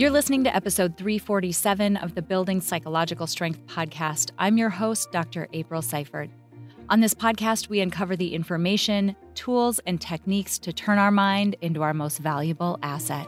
[0.00, 4.30] You're listening to episode 347 of the Building Psychological Strength podcast.
[4.38, 5.46] I'm your host, Dr.
[5.52, 6.30] April Seifert.
[6.88, 11.82] On this podcast, we uncover the information, tools, and techniques to turn our mind into
[11.82, 13.26] our most valuable asset.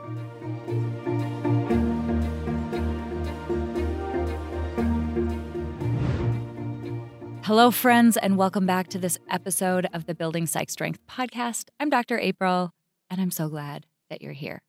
[7.43, 11.69] Hello, friends, and welcome back to this episode of the Building Psych Strength podcast.
[11.79, 12.19] I'm Dr.
[12.19, 12.71] April,
[13.11, 14.63] and I'm so glad that you're here.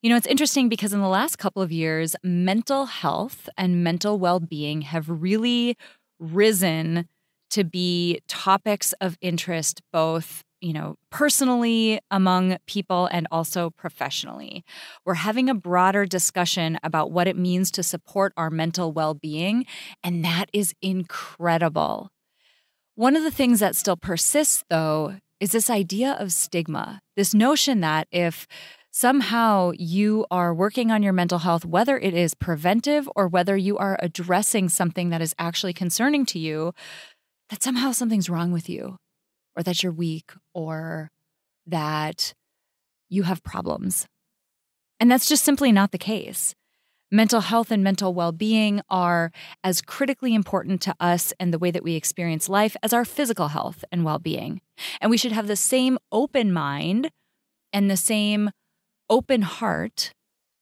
[0.00, 4.18] You know, it's interesting because in the last couple of years, mental health and mental
[4.18, 5.76] well being have really
[6.18, 7.08] risen
[7.50, 14.64] to be topics of interest, both you know, personally among people and also professionally.
[15.04, 19.66] We're having a broader discussion about what it means to support our mental well being,
[20.04, 22.10] and that is incredible.
[22.94, 27.80] One of the things that still persists, though, is this idea of stigma, this notion
[27.80, 28.46] that if
[28.92, 33.78] somehow you are working on your mental health, whether it is preventive or whether you
[33.78, 36.72] are addressing something that is actually concerning to you,
[37.48, 38.98] that somehow something's wrong with you,
[39.56, 41.10] or that you're weak, or
[41.66, 42.34] that
[43.08, 44.06] you have problems.
[45.00, 46.54] And that's just simply not the case.
[47.10, 49.32] Mental health and mental well being are
[49.64, 53.48] as critically important to us and the way that we experience life as our physical
[53.48, 54.60] health and well being.
[55.00, 57.10] And we should have the same open mind
[57.72, 58.50] and the same
[59.08, 60.12] open heart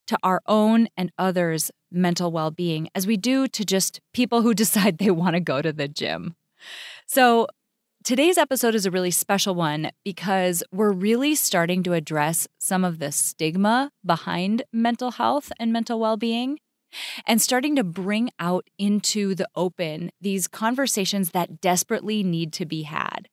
[0.06, 4.54] to our own and others' mental well being as we do to just people who
[4.62, 6.34] decide they want to go to the gym.
[7.06, 7.46] So,
[8.02, 12.98] today's episode is a really special one because we're really starting to address some of
[12.98, 16.58] the stigma behind mental health and mental well being.
[17.24, 22.82] And starting to bring out into the open these conversations that desperately need to be
[22.82, 23.28] had.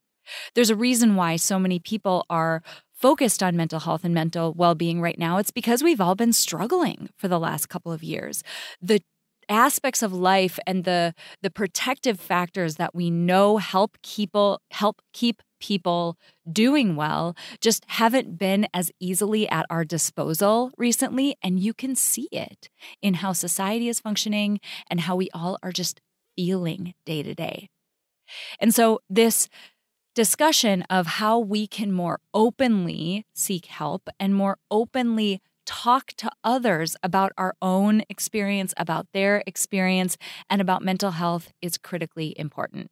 [0.54, 2.62] There's a reason why so many people are
[2.98, 6.34] focused on mental health and mental well being right now, it's because we've all been
[6.34, 8.44] struggling for the last couple of years.
[8.82, 9.02] The
[9.50, 15.42] aspects of life and the the protective factors that we know help people help keep
[15.60, 16.18] people
[16.52, 22.28] doing well just haven't been as easily at our disposal recently and you can see
[22.32, 22.70] it
[23.02, 24.60] in how society is functioning
[24.90, 26.02] and how we all are just
[26.36, 27.70] feeling day to day.
[28.60, 29.48] And so this
[30.18, 36.96] discussion of how we can more openly seek help and more openly talk to others
[37.04, 40.18] about our own experience, about their experience,
[40.50, 42.90] and about mental health is critically important.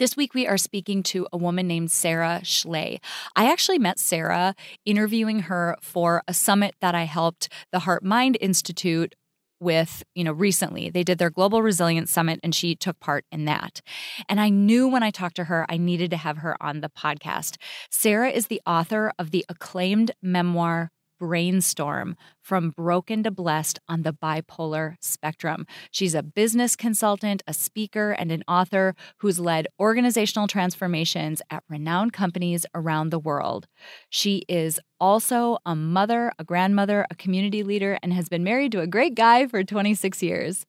[0.00, 3.00] This week, we are speaking to a woman named Sarah Schley.
[3.36, 8.36] I actually met Sarah interviewing her for a summit that I helped the Heart Mind
[8.40, 9.14] Institute
[9.60, 10.90] with, you know, recently.
[10.90, 13.80] They did their Global Resilience Summit and she took part in that.
[14.28, 16.88] And I knew when I talked to her, I needed to have her on the
[16.88, 17.56] podcast.
[17.90, 24.12] Sarah is the author of the acclaimed memoir brainstorm from broken to blessed on the
[24.12, 25.66] bipolar spectrum.
[25.90, 32.12] She's a business consultant, a speaker, and an author who's led organizational transformations at renowned
[32.12, 33.66] companies around the world.
[34.08, 38.80] She is also a mother, a grandmother, a community leader, and has been married to
[38.80, 40.66] a great guy for 26 years.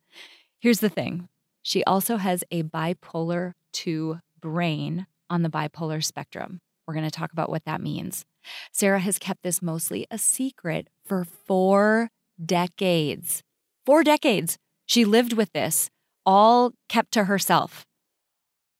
[0.59, 1.29] Here's the thing
[1.61, 6.61] she also has a bipolar 2 brain on the bipolar spectrum.
[6.89, 8.25] We're going to talk about what that means.
[8.71, 12.09] Sarah has kept this mostly a secret for four
[12.43, 13.43] decades.
[13.85, 14.57] Four decades.
[14.87, 15.91] She lived with this,
[16.25, 17.85] all kept to herself.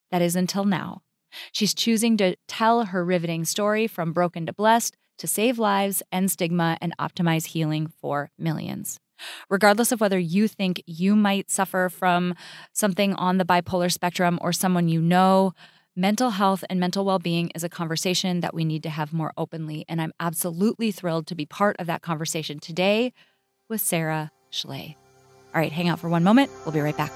[0.09, 1.03] That is until now.
[1.52, 6.31] She's choosing to tell her riveting story from broken to blessed to save lives, end
[6.31, 9.00] stigma, and optimize healing for millions.
[9.52, 12.34] Regardless of whether you think you might suffer from
[12.74, 15.53] something on the bipolar spectrum or someone you know,
[16.00, 19.34] Mental health and mental well being is a conversation that we need to have more
[19.36, 19.84] openly.
[19.90, 23.12] And I'm absolutely thrilled to be part of that conversation today
[23.68, 24.96] with Sarah Schley.
[25.54, 26.52] All right, hang out for one moment.
[26.64, 27.12] We'll be right back.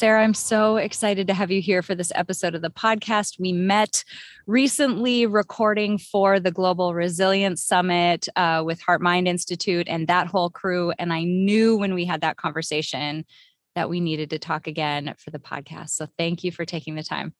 [0.00, 3.38] Sarah, I'm so excited to have you here for this episode of the podcast.
[3.38, 4.02] We met
[4.46, 10.48] recently recording for the Global Resilience Summit uh, with Heart Mind Institute and that whole
[10.48, 10.94] crew.
[10.98, 13.26] And I knew when we had that conversation
[13.74, 15.90] that we needed to talk again for the podcast.
[15.90, 17.34] So thank you for taking the time.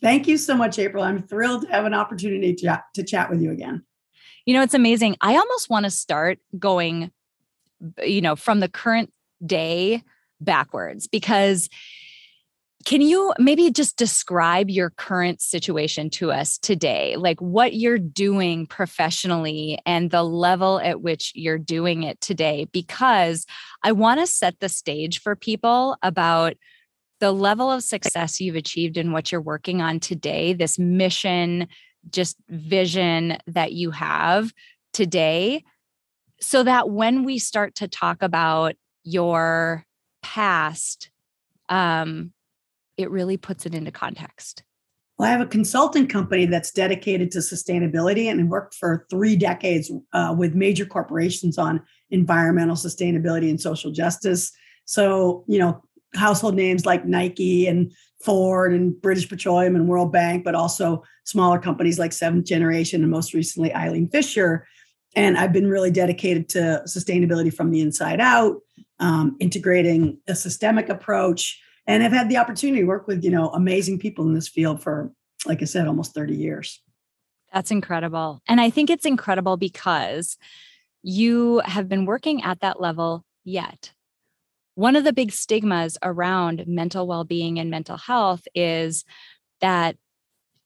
[0.00, 1.02] Thank you so much, April.
[1.02, 3.82] I'm thrilled to have an opportunity to to chat with you again.
[4.44, 5.16] You know, it's amazing.
[5.20, 7.10] I almost want to start going,
[8.04, 9.12] you know, from the current
[9.44, 10.04] day
[10.40, 11.68] backwards because
[12.86, 17.16] can you maybe just describe your current situation to us today?
[17.16, 22.68] Like what you're doing professionally and the level at which you're doing it today?
[22.70, 23.44] Because
[23.82, 26.54] I want to set the stage for people about
[27.18, 31.66] the level of success you've achieved in what you're working on today, this mission,
[32.08, 34.52] just vision that you have
[34.92, 35.64] today,
[36.40, 39.84] so that when we start to talk about your
[40.26, 41.10] past,
[41.68, 42.32] um,
[42.96, 44.64] it really puts it into context.
[45.16, 49.90] Well, I have a consulting company that's dedicated to sustainability and worked for three decades
[50.12, 51.80] uh, with major corporations on
[52.10, 54.52] environmental sustainability and social justice.
[54.84, 55.82] So, you know,
[56.14, 61.60] household names like Nike and Ford and British Petroleum and World Bank, but also smaller
[61.60, 64.66] companies like Seventh Generation and most recently Eileen Fisher.
[65.14, 68.56] And I've been really dedicated to sustainability from the inside out,
[68.98, 73.48] um, integrating a systemic approach and I've had the opportunity to work with, you know,
[73.50, 75.12] amazing people in this field for,
[75.46, 76.80] like I said, almost 30 years.
[77.52, 78.40] That's incredible.
[78.48, 80.36] And I think it's incredible because
[81.02, 83.92] you have been working at that level yet.
[84.74, 89.04] One of the big stigmas around mental well being and mental health is
[89.60, 89.96] that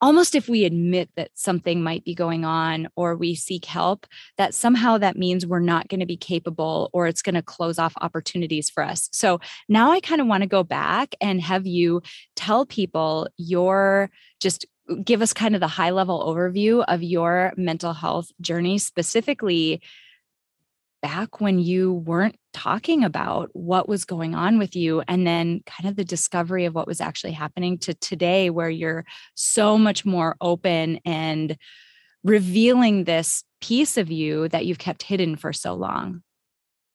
[0.01, 4.07] almost if we admit that something might be going on or we seek help
[4.39, 7.79] that somehow that means we're not going to be capable or it's going to close
[7.79, 9.09] off opportunities for us.
[9.13, 12.03] So now i kind of want to go back and have you
[12.37, 14.11] tell people your
[14.41, 14.67] just
[15.05, 19.81] give us kind of the high level overview of your mental health journey specifically
[21.03, 25.89] back when you weren't talking about what was going on with you and then kind
[25.89, 29.05] of the discovery of what was actually happening to today where you're
[29.35, 31.57] so much more open and
[32.25, 36.23] revealing this piece of you that you've kept hidden for so long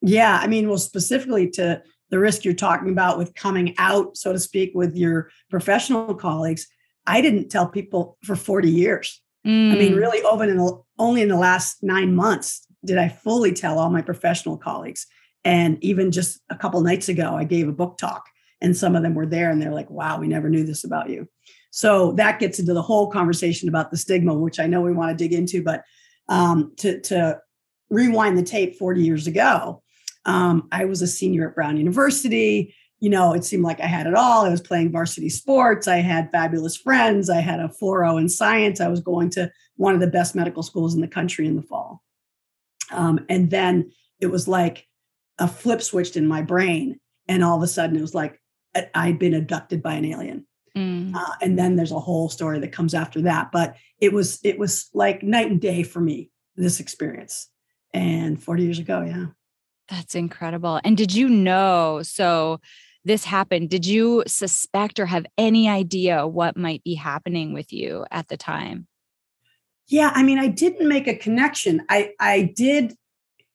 [0.02, 4.34] yeah i mean well specifically to the risk you're talking about with coming out so
[4.34, 6.68] to speak with your professional colleagues
[7.08, 9.72] i didn't tell people for 40 years mm.
[9.72, 9.98] i mean mm.
[9.98, 13.90] really open in the, only in the last nine months did i fully tell all
[13.90, 15.08] my professional colleagues
[15.46, 18.26] and even just a couple nights ago, I gave a book talk,
[18.62, 21.10] and some of them were there and they're like, wow, we never knew this about
[21.10, 21.30] you.
[21.70, 25.16] So that gets into the whole conversation about the stigma, which I know we want
[25.16, 25.62] to dig into.
[25.62, 25.84] But
[26.30, 27.40] um, to, to
[27.90, 29.84] rewind the tape 40 years ago,
[30.26, 32.74] um, I was a senior at Brown University.
[33.00, 34.46] You know, it seemed like I had it all.
[34.46, 35.88] I was playing varsity sports.
[35.88, 37.30] I had fabulous friends.
[37.30, 38.82] I had a 4.0 in science.
[38.82, 41.62] I was going to one of the best medical schools in the country in the
[41.62, 41.95] fall.
[42.96, 44.88] Um, and then it was like
[45.40, 48.40] a flip switched in my brain and all of a sudden it was like
[48.94, 50.46] i'd been abducted by an alien.
[50.76, 51.16] Mm.
[51.16, 54.60] uh, and then there's a whole story that comes after that but it was it
[54.60, 57.50] was like night and day for me this experience.
[57.94, 59.28] And 40 years ago yeah.
[59.90, 60.82] That's incredible.
[60.84, 62.60] And did you know so
[63.06, 68.06] this happened did you suspect or have any idea what might be happening with you
[68.12, 68.88] at the time
[69.88, 72.96] yeah i mean i didn't make a connection i i did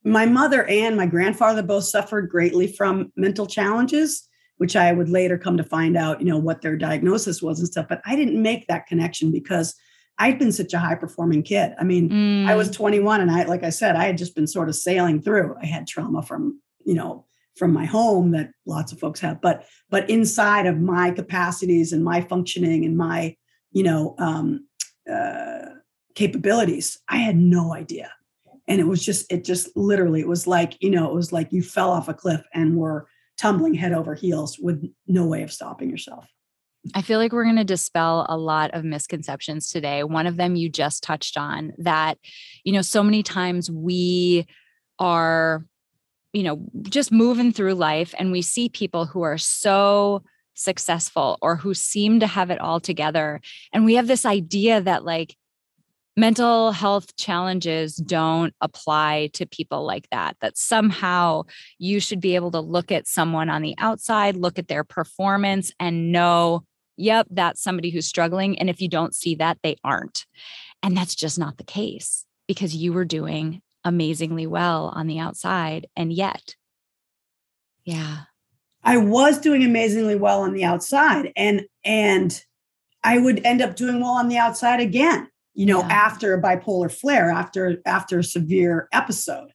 [0.05, 4.29] my mother and my grandfather both suffered greatly from mental challenges
[4.59, 7.69] which i would later come to find out you know what their diagnosis was and
[7.69, 9.75] stuff but i didn't make that connection because
[10.19, 12.47] i'd been such a high performing kid i mean mm.
[12.47, 12.77] i was mm.
[12.77, 15.67] 21 and i like i said i had just been sort of sailing through i
[15.67, 17.27] had trauma from you know
[17.57, 22.05] from my home that lots of folks have but but inside of my capacities and
[22.05, 23.37] my functioning and my
[23.73, 24.67] you know um,
[25.11, 25.50] uh,
[26.15, 28.11] capabilities i had no idea
[28.69, 31.53] and it was just it just literally it was like you know it was like
[31.53, 35.53] you fell off a cliff and were tumbling head over heels with no way of
[35.53, 36.27] stopping yourself
[36.95, 40.03] I feel like we're going to dispel a lot of misconceptions today.
[40.03, 42.17] One of them you just touched on that,
[42.65, 44.47] you know, so many times we
[44.99, 45.67] are,
[46.33, 50.23] you know, just moving through life and we see people who are so
[50.55, 53.41] successful or who seem to have it all together.
[53.75, 55.37] And we have this idea that, like,
[56.21, 61.43] mental health challenges don't apply to people like that that somehow
[61.79, 65.73] you should be able to look at someone on the outside look at their performance
[65.81, 66.63] and know
[66.99, 70.27] yep that's somebody who's struggling and if you don't see that they aren't.
[70.83, 75.87] And that's just not the case because you were doing amazingly well on the outside
[75.97, 76.55] and yet
[77.87, 78.25] yeah.
[78.85, 82.45] I was doing amazingly well on the outside and and
[83.03, 85.89] i would end up doing well on the outside again you know, yeah.
[85.89, 89.53] after a bipolar flare, after after a severe episode,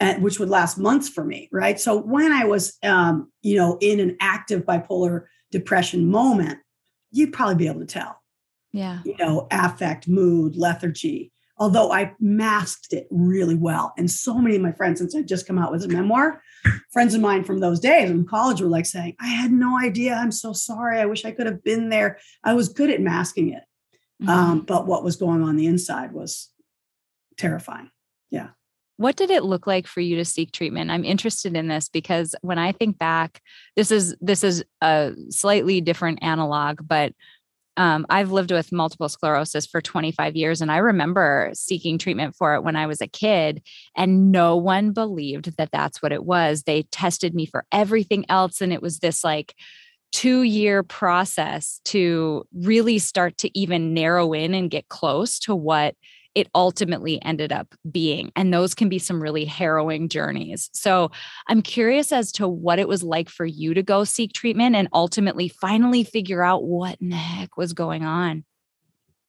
[0.00, 1.80] and, which would last months for me, right?
[1.80, 6.58] So when I was, um, you know, in an active bipolar depression moment,
[7.10, 8.20] you'd probably be able to tell.
[8.72, 9.00] Yeah.
[9.04, 13.92] You know, affect, mood, lethargy, although I masked it really well.
[13.96, 16.42] And so many of my friends, since I just come out with a memoir,
[16.92, 20.14] friends of mine from those days in college were like saying, I had no idea.
[20.14, 21.00] I'm so sorry.
[21.00, 22.18] I wish I could have been there.
[22.44, 23.62] I was good at masking it.
[24.22, 24.30] Mm-hmm.
[24.30, 26.48] Um, but what was going on the inside was
[27.36, 27.90] terrifying.
[28.30, 28.48] Yeah.
[28.96, 30.90] What did it look like for you to seek treatment?
[30.90, 33.40] I'm interested in this because when I think back,
[33.76, 37.12] this is this is a slightly different analog, but
[37.76, 42.56] um, I've lived with multiple sclerosis for 25 years, and I remember seeking treatment for
[42.56, 43.62] it when I was a kid,
[43.96, 46.64] and no one believed that that's what it was.
[46.64, 49.54] They tested me for everything else, and it was this like
[50.12, 55.94] two year process to really start to even narrow in and get close to what
[56.34, 58.30] it ultimately ended up being.
[58.36, 60.70] And those can be some really harrowing journeys.
[60.72, 61.10] So
[61.48, 64.88] I'm curious as to what it was like for you to go seek treatment and
[64.92, 68.44] ultimately finally figure out what in the heck was going on.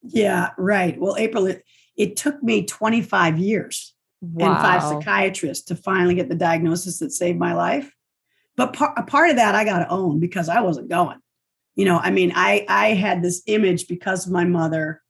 [0.04, 1.00] Yeah, right.
[1.00, 1.64] Well, April, it,
[1.98, 4.48] it took me 25 years wow.
[4.48, 7.92] and five psychiatrists to finally get the diagnosis that saved my life.
[8.60, 11.18] But par- a part of that I got to own because I wasn't going.
[11.76, 15.02] You know, I mean, I I had this image because of my mother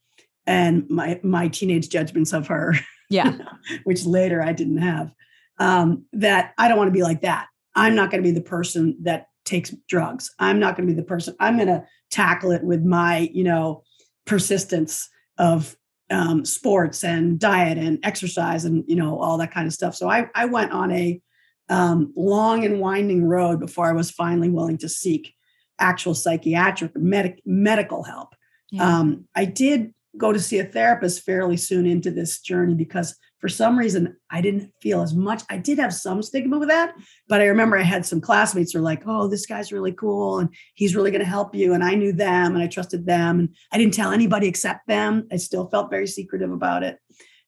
[0.49, 2.75] and my my teenage judgments of her
[3.09, 3.37] yeah.
[3.83, 5.13] which later i didn't have
[5.59, 7.47] um, that i don't want to be like that.
[7.75, 10.33] I'm not going to be the person that takes drugs.
[10.39, 13.43] I'm not going to be the person i'm going to tackle it with my you
[13.43, 13.83] know
[14.25, 15.75] persistence of
[16.11, 19.95] um, sports and diet and exercise and you know all that kind of stuff.
[19.95, 21.21] So i, I went on a
[21.69, 25.33] um, long and winding road before i was finally willing to seek
[25.79, 28.35] actual psychiatric medic, medical help
[28.71, 28.99] yeah.
[28.99, 33.47] um, i did go to see a therapist fairly soon into this journey because for
[33.47, 35.43] some reason I didn't feel as much.
[35.49, 36.93] I did have some stigma with that,
[37.27, 40.39] but I remember I had some classmates who were like, "Oh, this guy's really cool
[40.39, 43.39] and he's really going to help you." And I knew them and I trusted them,
[43.39, 45.27] and I didn't tell anybody except them.
[45.31, 46.99] I still felt very secretive about it.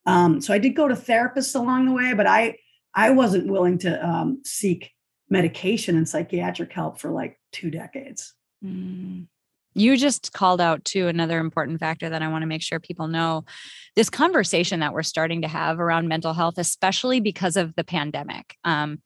[0.05, 2.55] Um, so I did go to therapists along the way, but I
[2.93, 4.91] I wasn't willing to um, seek
[5.29, 8.33] medication and psychiatric help for like two decades.
[8.63, 9.27] Mm
[9.73, 13.07] you just called out to another important factor that I want to make sure people
[13.07, 13.45] know
[13.95, 18.55] this conversation that we're starting to have around mental health, especially because of the pandemic.
[18.63, 19.01] Um,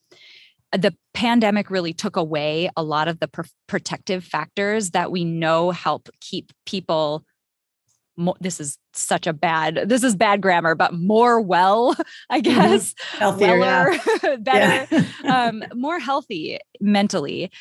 [0.72, 5.72] the pandemic really took away a lot of the pr- protective factors that we know
[5.72, 7.24] help keep people
[8.18, 11.96] more, this is such a bad this is bad grammar but more well
[12.30, 12.44] i mm-hmm.
[12.44, 13.18] guess mm-hmm.
[13.18, 13.94] healthier Weller,
[14.24, 14.36] yeah.
[14.38, 15.48] better yeah.
[15.48, 17.52] um, more healthy mentally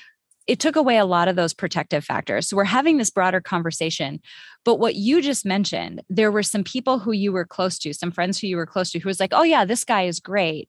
[0.46, 2.48] it took away a lot of those protective factors.
[2.48, 4.20] So we're having this broader conversation.
[4.64, 8.10] But what you just mentioned, there were some people who you were close to, some
[8.10, 10.68] friends who you were close to, who was like, oh, yeah, this guy is great.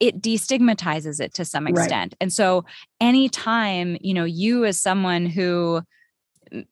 [0.00, 2.14] It destigmatizes it to some extent.
[2.14, 2.16] Right.
[2.20, 2.64] And so
[3.00, 5.82] anytime, you know, you as someone who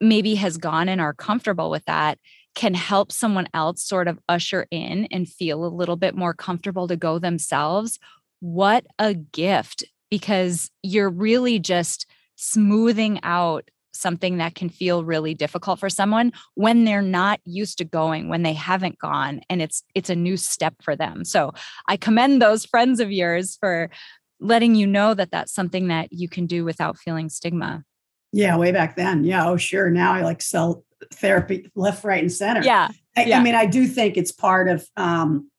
[0.00, 2.18] maybe has gone and are comfortable with that,
[2.54, 6.88] can help someone else sort of usher in and feel a little bit more comfortable
[6.88, 7.98] to go themselves.
[8.40, 15.78] What a gift because you're really just smoothing out something that can feel really difficult
[15.78, 20.10] for someone when they're not used to going when they haven't gone and it's it's
[20.10, 21.24] a new step for them.
[21.24, 21.52] So
[21.86, 23.90] i commend those friends of yours for
[24.38, 27.84] letting you know that that's something that you can do without feeling stigma.
[28.32, 29.24] Yeah way back then.
[29.24, 29.90] Yeah oh sure.
[29.90, 33.38] Now i like sell therapy left right and center yeah i, yeah.
[33.38, 35.50] I mean i do think it's part of um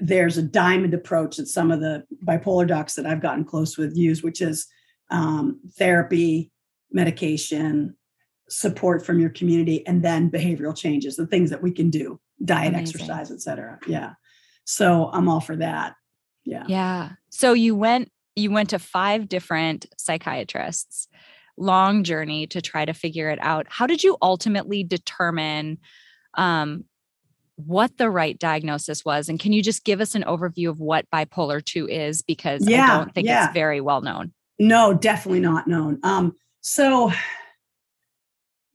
[0.00, 3.96] there's a diamond approach that some of the bipolar docs that i've gotten close with
[3.96, 4.66] use which is
[5.10, 6.50] um, therapy,
[6.92, 7.96] medication,
[8.48, 12.74] support from your community, and then behavioral changes, the things that we can do, diet,
[12.74, 13.00] Amazing.
[13.00, 13.78] exercise, etc.
[13.86, 14.12] Yeah.
[14.64, 15.94] So I'm all for that.
[16.44, 16.64] Yeah.
[16.68, 17.10] Yeah.
[17.30, 21.06] So you went you went to five different psychiatrists
[21.56, 25.78] long journey to try to figure it out how did you ultimately determine
[26.36, 26.84] um,
[27.56, 31.08] what the right diagnosis was and can you just give us an overview of what
[31.10, 33.44] bipolar 2 is because yeah, i don't think yeah.
[33.44, 35.98] it's very well known no, definitely not known.
[36.02, 37.12] Um, so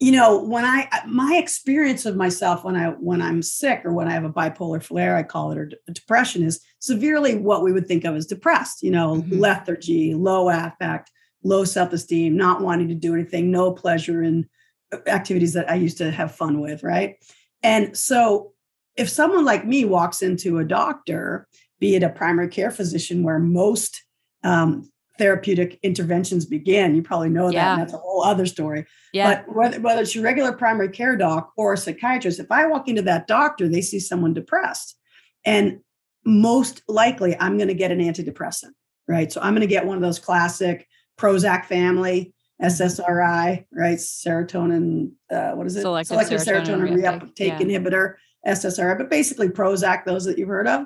[0.01, 4.07] you know when i my experience of myself when i when i'm sick or when
[4.07, 7.85] i have a bipolar flare i call it or depression is severely what we would
[7.85, 9.39] think of as depressed you know mm-hmm.
[9.39, 11.11] lethargy low affect
[11.43, 14.47] low self-esteem not wanting to do anything no pleasure in
[14.93, 17.15] uh, activities that i used to have fun with right
[17.63, 18.53] and so
[18.95, 21.47] if someone like me walks into a doctor
[21.79, 24.03] be it a primary care physician where most
[24.43, 26.95] um, therapeutic interventions begin.
[26.95, 27.53] You probably know that.
[27.53, 27.73] Yeah.
[27.73, 28.85] And that's a whole other story.
[29.13, 29.43] Yeah.
[29.45, 32.87] But whether, whether it's your regular primary care doc or a psychiatrist, if I walk
[32.87, 34.97] into that doctor, they see someone depressed.
[35.45, 35.81] And
[36.25, 38.71] most likely, I'm going to get an antidepressant,
[39.07, 39.31] right?
[39.31, 40.87] So I'm going to get one of those classic
[41.19, 43.97] Prozac family, SSRI, right?
[43.97, 45.81] Serotonin, uh, what is it?
[45.81, 47.59] Selective, Selective serotonin, serotonin reuptake yeah.
[47.59, 48.15] inhibitor.
[48.47, 50.85] SSRI, but basically Prozac, those that you've heard of.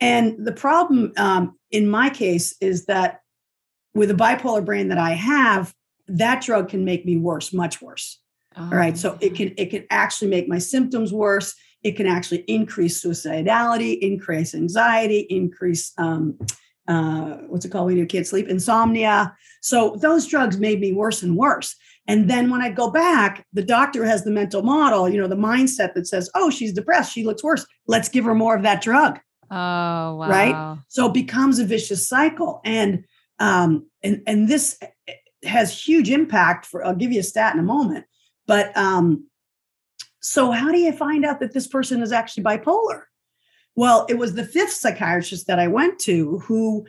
[0.00, 3.20] And the problem um, in my case is that
[3.94, 5.74] with the bipolar brain that I have,
[6.06, 8.20] that drug can make me worse, much worse.
[8.56, 8.64] Oh.
[8.64, 8.96] All right.
[8.96, 11.54] So it can it can actually make my symptoms worse.
[11.82, 16.38] It can actually increase suicidality, increase anxiety, increase um,
[16.88, 18.48] uh, what's it called when you can't sleep?
[18.48, 19.36] Insomnia.
[19.60, 21.76] So those drugs made me worse and worse.
[22.06, 25.36] And then when I go back, the doctor has the mental model, you know, the
[25.36, 27.12] mindset that says, oh, she's depressed.
[27.12, 27.66] She looks worse.
[27.86, 29.20] Let's give her more of that drug.
[29.50, 30.28] Oh, wow.
[30.28, 30.78] Right.
[30.88, 32.62] So it becomes a vicious cycle.
[32.64, 33.04] And
[33.38, 34.78] um, and and this
[35.44, 38.06] has huge impact for I'll give you a stat in a moment.
[38.46, 39.26] But um,
[40.20, 43.02] so how do you find out that this person is actually bipolar?
[43.78, 46.84] Well, it was the fifth psychiatrist that I went to who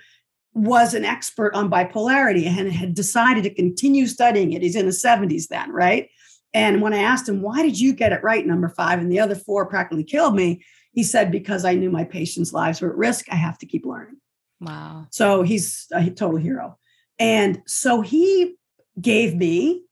[0.56, 4.64] was an expert on bipolarity and had decided to continue studying it.
[4.64, 6.10] He's in the 70s then, right?
[6.52, 9.20] And when I asked him, why did you get it right, number five, and the
[9.20, 10.64] other four practically killed me?
[10.92, 13.86] He said, because I knew my patients' lives were at risk, I have to keep
[13.86, 14.18] learning.
[14.60, 15.06] Wow.
[15.12, 16.80] So he's a total hero.
[17.20, 18.56] And so he
[19.00, 19.84] gave me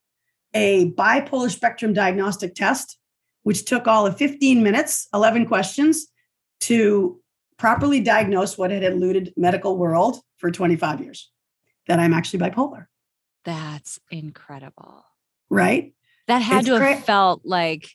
[0.56, 2.98] a bipolar spectrum diagnostic test,
[3.44, 6.08] which took all of 15 minutes, 11 questions
[6.62, 7.20] to
[7.58, 11.32] properly diagnose what had eluded medical world for 25 years
[11.88, 12.86] that I'm actually bipolar.
[13.44, 15.06] That's incredible.
[15.50, 15.94] Right?
[16.28, 17.90] That had it's to have felt like,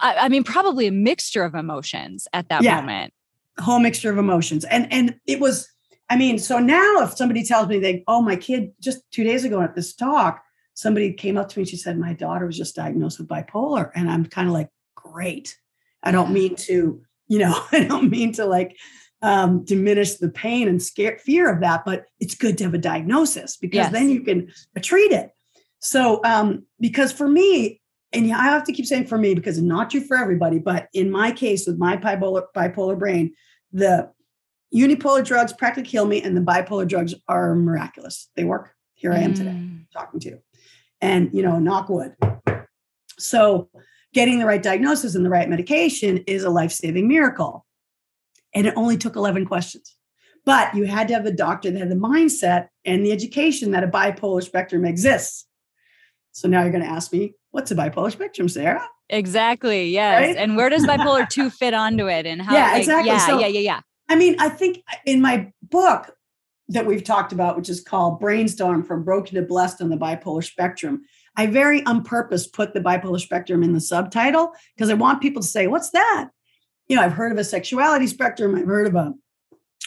[0.00, 3.12] I, mean, probably a mixture of emotions at that yeah, moment.
[3.58, 4.64] Whole mixture of emotions.
[4.64, 5.68] And and it was,
[6.08, 9.44] I mean, so now if somebody tells me they, oh, my kid just two days
[9.44, 10.42] ago at this talk,
[10.74, 13.90] somebody came up to me and she said, my daughter was just diagnosed with bipolar.
[13.94, 15.56] And I'm kind of like, great.
[16.02, 18.76] I don't mean to, you know, I don't mean to like
[19.22, 22.78] um, diminish the pain and scare fear of that, but it's good to have a
[22.78, 23.92] diagnosis because yes.
[23.92, 25.30] then you can treat it.
[25.78, 27.80] So, um, because for me,
[28.12, 30.88] and I have to keep saying for me because it's not true for everybody, but
[30.92, 33.34] in my case with my bipolar bipolar brain,
[33.72, 34.10] the
[34.74, 38.28] unipolar drugs practically kill me, and the bipolar drugs are miraculous.
[38.34, 38.74] They work.
[38.94, 39.36] Here I am mm.
[39.36, 40.38] today talking to you,
[41.00, 42.16] and you know, knock wood.
[43.18, 43.70] So,
[44.12, 47.66] getting the right diagnosis and the right medication is a life saving miracle.
[48.54, 49.94] And it only took 11 questions.
[50.44, 53.84] But you had to have the doctor that had the mindset and the education that
[53.84, 55.46] a bipolar spectrum exists.
[56.32, 58.86] So now you're going to ask me, what's a bipolar spectrum, Sarah?
[59.08, 59.90] Exactly.
[59.90, 60.20] Yes.
[60.20, 60.36] Right?
[60.36, 62.26] And where does bipolar 2 fit onto it?
[62.26, 62.54] And how?
[62.54, 63.10] Yeah, like, exactly.
[63.10, 63.80] Yeah, so, yeah, yeah, yeah.
[64.08, 66.16] I mean, I think in my book
[66.68, 70.44] that we've talked about, which is called Brainstorm from Broken to Blessed on the Bipolar
[70.44, 71.02] Spectrum,
[71.36, 75.42] I very on purpose put the bipolar spectrum in the subtitle because I want people
[75.42, 76.30] to say, what's that?
[76.90, 79.14] you know, I've heard of a sexuality spectrum, I've heard of a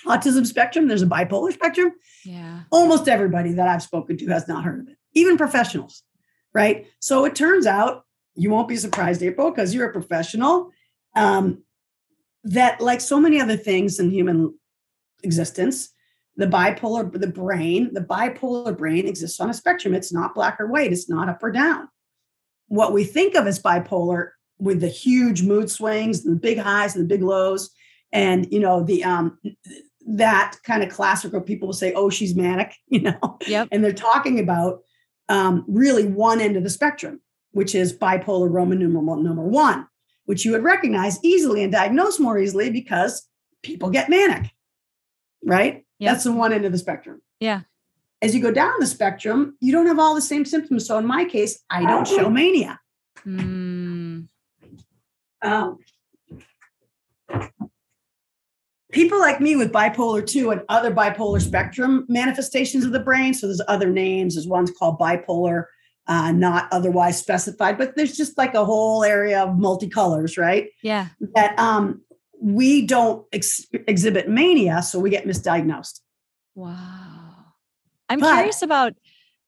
[0.07, 1.91] autism spectrum, there's a bipolar spectrum.
[2.23, 2.61] Yeah.
[2.71, 6.03] Almost everybody that I've spoken to has not heard of it, even professionals,
[6.53, 6.87] right?
[6.99, 10.71] So it turns out you won't be surprised, April, because you're a professional.
[11.13, 11.63] Um,
[12.45, 14.57] that, like so many other things in human
[15.23, 15.89] existence,
[16.35, 19.93] the bipolar, the brain, the bipolar brain exists on a spectrum.
[19.93, 21.87] It's not black or white, it's not up or down.
[22.67, 26.95] What we think of as bipolar with the huge mood swings and the big highs
[26.95, 27.69] and the big lows
[28.11, 29.37] and you know the um
[30.05, 33.67] that kind of classical people will say oh she's manic you know yep.
[33.71, 34.79] and they're talking about
[35.29, 37.19] um, really one end of the spectrum
[37.51, 39.87] which is bipolar roman numeral number one
[40.25, 43.27] which you would recognize easily and diagnose more easily because
[43.63, 44.51] people get manic
[45.45, 46.13] right yep.
[46.13, 47.21] that's the one end of the spectrum.
[47.39, 47.61] Yeah.
[48.21, 50.87] As you go down the spectrum you don't have all the same symptoms.
[50.87, 52.79] So in my case i don't show mania.
[53.25, 54.27] Mm.
[55.41, 55.77] Um,
[58.91, 63.33] people like me with bipolar 2 and other bipolar spectrum manifestations of the brain.
[63.33, 64.35] So there's other names.
[64.35, 65.65] There's ones called bipolar
[66.07, 70.69] uh, not otherwise specified but there's just like a whole area of multicolors right?
[70.81, 71.07] Yeah.
[71.35, 72.01] That um,
[72.43, 76.01] we don't ex- exhibit mania so we get misdiagnosed.
[76.55, 77.35] Wow.
[78.09, 78.93] I'm but, curious about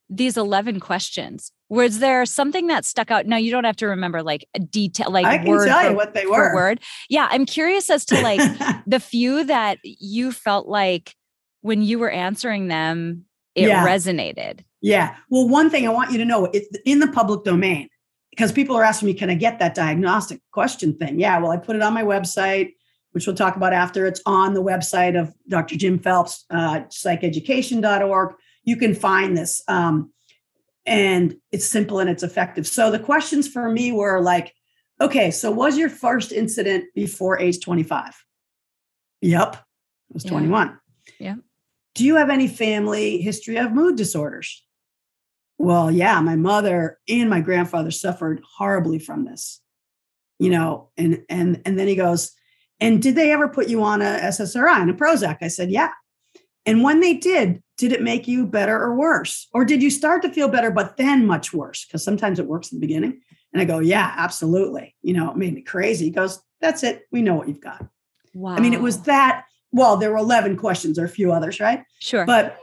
[0.10, 1.52] these 11 questions.
[1.68, 3.26] Was there something that stuck out?
[3.26, 5.96] Now you don't have to remember like a detail like I can word tell you
[5.96, 6.56] what they were.
[6.56, 6.80] word.
[7.10, 8.40] Yeah i'm curious as to like
[8.88, 11.16] the few that you felt like
[11.62, 13.86] when you were answering them it yeah.
[13.86, 14.62] resonated.
[14.82, 15.16] Yeah.
[15.30, 17.90] Well one thing i want you to know it's in the public domain
[18.30, 21.20] because people are asking me can i get that diagnostic question thing?
[21.20, 22.72] Yeah well i put it on my website
[23.16, 28.36] which we'll talk about after it's on the website of dr jim phelps uh, psycheducation.org
[28.66, 29.64] you can find this.
[29.68, 30.12] Um,
[30.86, 32.68] and it's simple and it's effective.
[32.68, 34.54] So the questions for me were like,
[35.00, 38.14] okay, so was your first incident before age 25?
[39.22, 39.56] Yep.
[39.56, 39.60] I
[40.12, 40.32] was yeah.
[40.32, 40.80] 21.
[41.20, 41.36] Yeah.
[41.96, 44.64] Do you have any family history of mood disorders?
[45.58, 49.62] Well, yeah, my mother and my grandfather suffered horribly from this.
[50.38, 52.34] you know, and and and then he goes,
[52.80, 55.38] and did they ever put you on a SSRI and a Prozac?
[55.42, 55.92] I said, yeah.
[56.66, 59.48] And when they did, did it make you better or worse?
[59.54, 61.86] Or did you start to feel better, but then much worse?
[61.86, 63.22] Because sometimes it works in the beginning.
[63.54, 64.96] And I go, yeah, absolutely.
[65.02, 66.06] You know, it made me crazy.
[66.06, 67.04] He goes, that's it.
[67.12, 67.86] We know what you've got.
[68.34, 68.56] Wow.
[68.56, 69.46] I mean, it was that.
[69.72, 71.84] Well, there were 11 questions or a few others, right?
[72.00, 72.26] Sure.
[72.26, 72.58] But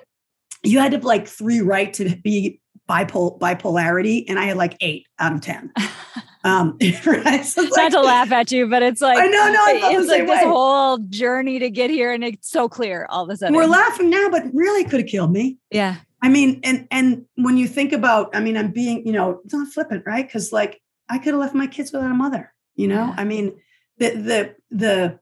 [0.62, 4.24] you had to like three right to be bipol- bipolarity.
[4.28, 5.72] And I had like eight out of 10.
[6.44, 6.76] Um,
[7.06, 7.44] right?
[7.44, 10.26] So Not like, to laugh at you, but it's like I know, no, it's like
[10.26, 13.54] this whole journey to get here, and it's so clear all of a sudden.
[13.54, 15.58] We're laughing now, but really could have killed me.
[15.70, 15.96] Yeah.
[16.20, 19.54] I mean, and and when you think about, I mean, I'm being, you know, it's
[19.54, 20.26] not flippant, right?
[20.26, 22.52] Because like I could have left my kids without a mother.
[22.74, 23.14] You know, yeah.
[23.16, 23.60] I mean,
[23.98, 25.18] the the the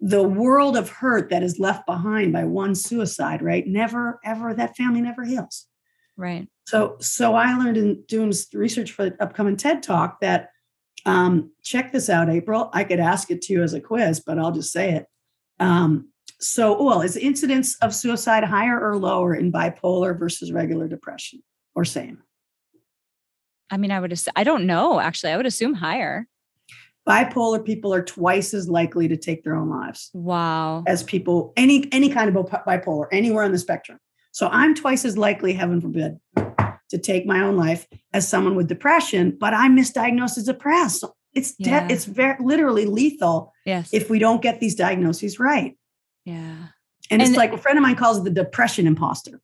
[0.00, 3.66] the world of hurt that is left behind by one suicide, right?
[3.66, 5.66] Never, ever that family never heals.
[6.16, 6.48] Right.
[6.68, 10.50] So, so I learned in doing research for the upcoming TED Talk that
[11.06, 12.68] um, check this out, April.
[12.74, 15.06] I could ask it to you as a quiz, but I'll just say it.
[15.58, 21.42] Um, so, well, is incidence of suicide higher or lower in bipolar versus regular depression,
[21.74, 22.22] or same?
[23.70, 24.12] I mean, I would.
[24.12, 25.00] Ass- I don't know.
[25.00, 26.26] Actually, I would assume higher.
[27.08, 30.10] Bipolar people are twice as likely to take their own lives.
[30.12, 30.84] Wow.
[30.86, 33.98] As people, any any kind of bipolar, anywhere on the spectrum.
[34.32, 36.18] So I'm twice as likely, heaven forbid,
[36.90, 41.04] to take my own life as someone with depression, but I'm misdiagnosed as depressed.
[41.34, 41.86] It's yeah.
[41.86, 43.92] de- it's very literally lethal yes.
[43.92, 45.76] if we don't get these diagnoses right.
[46.24, 46.68] Yeah.
[47.10, 49.40] And, and it's like a friend of mine calls it the depression imposter.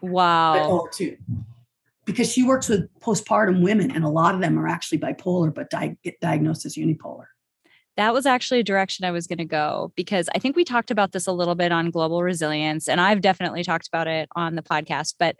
[0.00, 0.56] Wow.
[0.58, 1.16] Oh, too.
[2.04, 5.68] Because she works with postpartum women, and a lot of them are actually bipolar, but
[5.68, 7.26] di- get diagnosed as unipolar
[7.98, 10.92] that was actually a direction I was going to go because I think we talked
[10.92, 14.54] about this a little bit on global resilience, and I've definitely talked about it on
[14.54, 15.14] the podcast.
[15.18, 15.34] But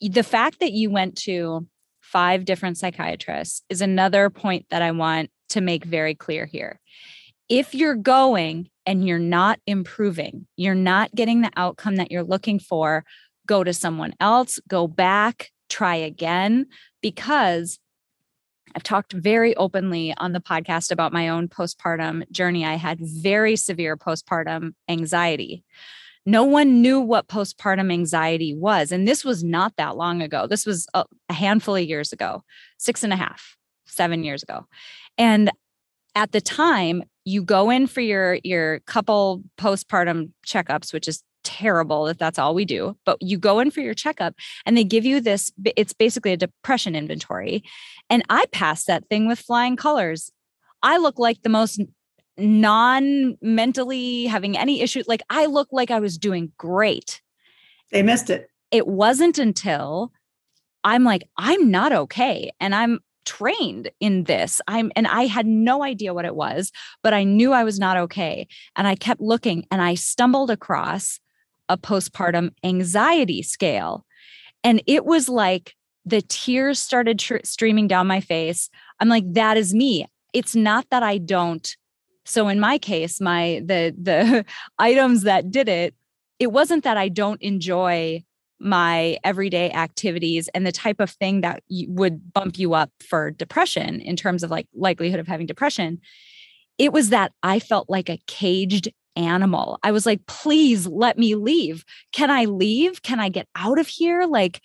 [0.00, 1.66] the fact that you went to
[2.00, 6.80] five different psychiatrists is another point that I want to make very clear here.
[7.48, 12.58] If you're going and you're not improving, you're not getting the outcome that you're looking
[12.58, 13.04] for,
[13.46, 16.66] go to someone else, go back, try again,
[17.02, 17.78] because
[18.74, 22.64] I've talked very openly on the podcast about my own postpartum journey.
[22.64, 25.64] I had very severe postpartum anxiety.
[26.26, 28.92] No one knew what postpartum anxiety was.
[28.92, 30.46] And this was not that long ago.
[30.46, 32.42] This was a, handful of years ago,
[32.78, 33.56] six and a half,
[33.86, 34.66] seven years ago.
[35.18, 35.50] And
[36.14, 42.08] at the time, you go in for your your couple postpartum checkups, which is terrible
[42.08, 44.34] if that's all we do, but you go in for your checkup
[44.66, 47.62] and they give you this, it's basically a depression inventory.
[48.10, 50.32] And I passed that thing with flying colors.
[50.82, 51.80] I look like the most
[52.36, 55.06] non mentally having any issues.
[55.06, 57.20] Like I look like I was doing great.
[57.90, 58.48] They missed it.
[58.70, 60.12] It wasn't until
[60.82, 62.50] I'm like, I'm not okay.
[62.60, 64.60] And I'm trained in this.
[64.68, 67.96] I'm and I had no idea what it was, but I knew I was not
[67.96, 68.46] okay.
[68.76, 71.20] And I kept looking and I stumbled across
[71.68, 74.04] a postpartum anxiety scale.
[74.62, 78.68] And it was like the tears started tr- streaming down my face.
[79.00, 80.06] I'm like, that is me.
[80.32, 81.76] It's not that I don't.
[82.24, 84.44] So in my case, my the the
[84.78, 85.94] items that did it,
[86.38, 88.24] it wasn't that I don't enjoy
[88.60, 94.00] my everyday activities and the type of thing that would bump you up for depression
[94.00, 96.00] in terms of like likelihood of having depression.
[96.78, 99.78] It was that I felt like a caged animal.
[99.82, 101.84] I was like, please let me leave.
[102.12, 103.02] Can I leave?
[103.02, 104.24] Can I get out of here?
[104.24, 104.60] Like,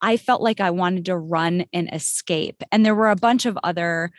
[0.00, 2.62] I felt like I wanted to run and escape.
[2.72, 4.10] And there were a bunch of other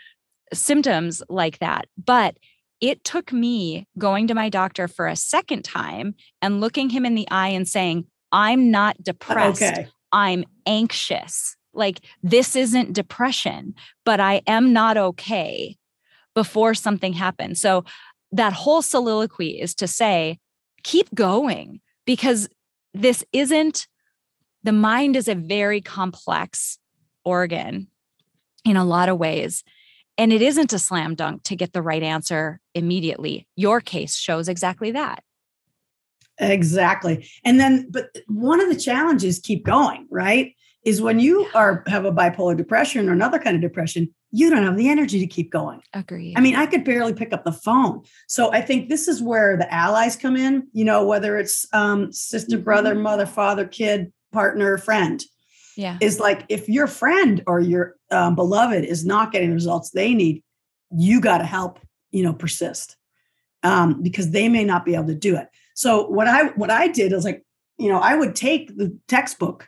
[0.54, 1.88] symptoms like that.
[2.04, 2.38] But
[2.84, 7.16] it took me going to my doctor for a second time and looking him in
[7.16, 9.64] the eye and saying, I'm not depressed.
[9.64, 9.88] Okay.
[10.12, 11.56] I'm anxious.
[11.74, 15.78] Like, this isn't depression, but I am not okay
[16.36, 17.58] before something happened.
[17.58, 17.86] So
[18.34, 20.40] that whole soliloquy is to say,
[20.84, 22.50] keep going because
[22.94, 23.88] this isn't,
[24.64, 26.80] the mind is a very complex
[27.24, 27.88] organ
[28.66, 29.64] in a lot of ways.
[30.18, 33.48] And it isn't a slam dunk to get the right answer immediately.
[33.56, 35.24] Your case shows exactly that.
[36.40, 37.28] Exactly.
[37.44, 40.56] And then, but one of the challenges keep going, right?
[40.84, 44.64] Is when you are have a bipolar depression or another kind of depression, you don't
[44.64, 45.82] have the energy to keep going.
[45.94, 46.34] Agree.
[46.36, 48.02] I mean, I could barely pick up the phone.
[48.28, 52.12] So I think this is where the allies come in, you know, whether it's um,
[52.12, 52.66] sister, mm-hmm.
[52.66, 55.24] brother, mother, father, kid, partner, friend.
[55.78, 55.98] Yeah.
[56.02, 60.14] Is like if your friend or your um, beloved is not getting the results they
[60.14, 60.44] need,
[60.92, 61.80] you got to help,
[62.12, 62.96] you know, persist
[63.64, 65.50] um, because they may not be able to do it.
[65.76, 67.44] So what I what I did is like,
[67.78, 69.68] you know, I would take the textbook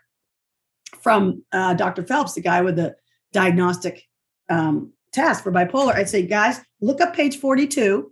[1.01, 2.03] from uh, Dr.
[2.03, 2.95] Phelps, the guy with the
[3.33, 4.03] diagnostic
[4.49, 8.11] um, test for bipolar, I'd say, guys, look up page 42.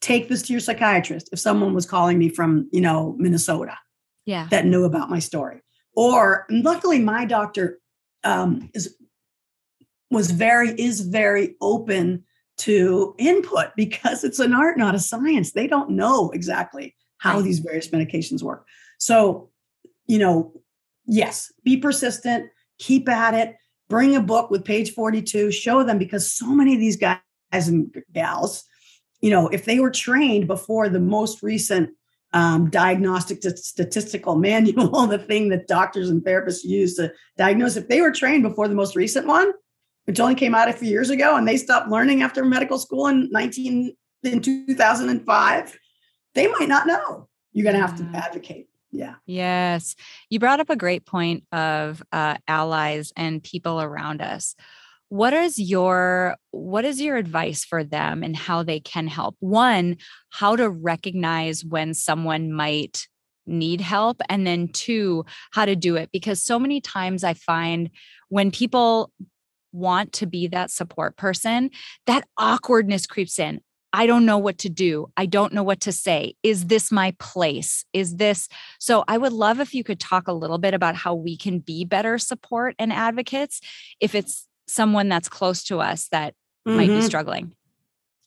[0.00, 1.28] Take this to your psychiatrist.
[1.32, 3.76] If someone was calling me from, you know, Minnesota,
[4.26, 5.62] yeah, that knew about my story,
[5.94, 7.80] or luckily my doctor
[8.24, 8.94] um, is
[10.10, 12.24] was very is very open
[12.58, 15.52] to input because it's an art, not a science.
[15.52, 18.66] They don't know exactly how these various medications work.
[18.98, 19.50] So,
[20.06, 20.52] you know,
[21.06, 23.56] yes, be persistent, keep at it,
[23.90, 27.18] bring a book with page 42, show them because so many of these guys
[27.52, 28.64] and gals,
[29.20, 31.90] you know, if they were trained before the most recent
[32.32, 38.00] um, diagnostic statistical manual, the thing that doctors and therapists use to diagnose, if they
[38.00, 39.52] were trained before the most recent one,
[40.06, 43.06] which only came out a few years ago, and they stopped learning after medical school
[43.06, 45.78] in 19 in 2005,
[46.34, 47.28] they might not know.
[47.52, 48.68] You're going to have to advocate.
[48.92, 49.14] Yeah.
[49.26, 49.94] Yes.
[50.28, 54.54] You brought up a great point of uh, allies and people around us.
[55.08, 59.36] What is your what is your advice for them and how they can help?
[59.40, 59.96] One,
[60.28, 63.08] how to recognize when someone might
[63.46, 67.90] need help and then two, how to do it because so many times I find
[68.28, 69.10] when people
[69.72, 71.70] want to be that support person,
[72.06, 73.60] that awkwardness creeps in.
[73.92, 75.10] I don't know what to do.
[75.16, 76.34] I don't know what to say.
[76.42, 77.84] Is this my place?
[77.92, 79.04] Is this so?
[79.08, 81.84] I would love if you could talk a little bit about how we can be
[81.84, 83.60] better support and advocates
[83.98, 86.34] if it's someone that's close to us that
[86.66, 86.76] mm-hmm.
[86.76, 87.06] might be mm-hmm.
[87.06, 87.52] struggling.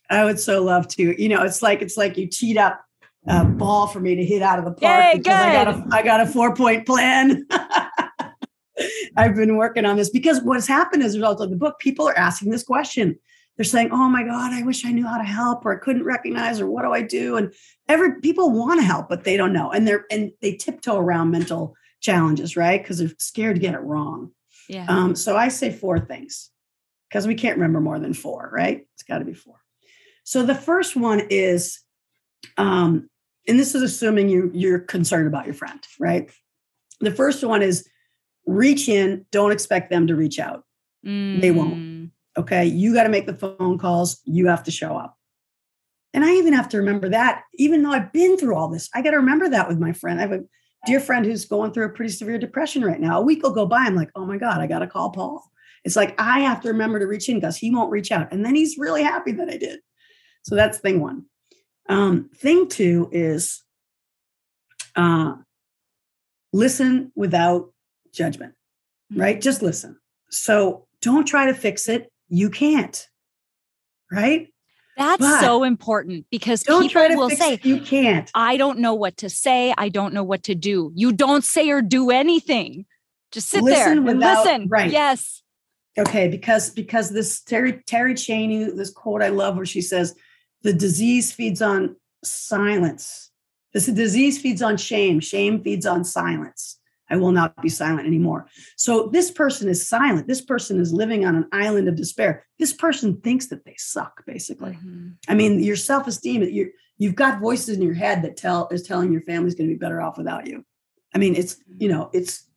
[0.09, 1.21] I would so love to.
[1.21, 2.83] You know, it's like it's like you teed up
[3.25, 5.33] a ball for me to hit out of the park Yay, because good.
[5.33, 7.47] I got a I got a four point plan.
[9.17, 12.07] I've been working on this because what's happened as a result of the book, people
[12.07, 13.17] are asking this question
[13.55, 16.03] they're saying, "Oh my God, I wish I knew how to help," or "I couldn't
[16.03, 17.53] recognize," or "What do I do?" And
[17.87, 21.31] every people want to help, but they don't know, and they're and they tiptoe around
[21.31, 22.81] mental challenges, right?
[22.81, 24.31] Because they're scared to get it wrong.
[24.67, 24.85] Yeah.
[24.87, 26.49] Um, so I say four things
[27.09, 28.87] because we can't remember more than four, right?
[28.95, 29.55] It's got to be four.
[30.23, 31.79] So the first one is,
[32.57, 33.09] um,
[33.47, 36.31] and this is assuming you you're concerned about your friend, right?
[37.01, 37.87] The first one is
[38.45, 39.25] reach in.
[39.31, 40.63] Don't expect them to reach out.
[41.05, 41.41] Mm.
[41.41, 41.75] They won't.
[41.75, 42.09] Mm.
[42.37, 42.65] Okay.
[42.65, 44.21] You got to make the phone calls.
[44.25, 45.17] You have to show up.
[46.13, 49.01] And I even have to remember that, even though I've been through all this, I
[49.01, 50.19] got to remember that with my friend.
[50.19, 50.43] I have a
[50.85, 53.19] dear friend who's going through a pretty severe depression right now.
[53.19, 53.79] A week will go by.
[53.79, 55.43] I'm like, oh my God, I got to call Paul.
[55.83, 58.31] It's like I have to remember to reach in because he won't reach out.
[58.31, 59.79] And then he's really happy that I did.
[60.43, 61.25] So that's thing one.
[61.89, 63.63] Um, thing two is
[64.95, 65.35] uh,
[66.53, 67.72] listen without
[68.13, 68.53] judgment,
[69.11, 69.21] mm-hmm.
[69.21, 69.41] right?
[69.41, 69.97] Just listen.
[70.29, 73.07] So don't try to fix it you can't.
[74.11, 74.47] Right?
[74.97, 78.29] That's but so important because people will say, You can't.
[78.33, 79.73] I don't know what to say.
[79.77, 80.91] I don't know what to do.
[80.95, 82.85] You don't say or do anything.
[83.31, 84.67] Just sit listen there and without, listen.
[84.67, 84.91] Right.
[84.91, 85.41] Yes.
[85.97, 86.27] Okay.
[86.27, 90.15] Because because this Terry Terri Cheney, this quote I love where she says,
[90.61, 93.31] the disease feeds on silence.
[93.73, 95.19] This disease feeds on shame.
[95.19, 96.79] Shame feeds on silence.
[97.13, 98.47] I will not be silent anymore.
[98.75, 100.27] So this person is silent.
[100.27, 102.47] This person is living on an island of despair.
[102.57, 104.71] This person thinks that they suck, basically.
[104.71, 105.09] Mm-hmm.
[105.27, 109.11] I mean, your self-esteem, you you've got voices in your head that tell is telling
[109.11, 110.65] your family's going to be better off without you.
[111.13, 112.49] I mean, it's you know, it's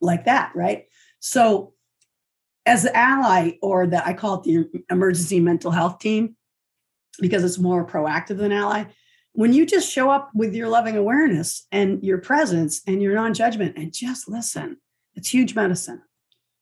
[0.00, 0.84] like that, right?
[1.18, 1.74] So
[2.64, 6.36] as an ally, or that I call it the emergency mental health team,
[7.18, 8.84] because it's more proactive than ally
[9.32, 13.76] when you just show up with your loving awareness and your presence and your non-judgment
[13.76, 14.76] and just listen
[15.14, 16.02] it's huge medicine.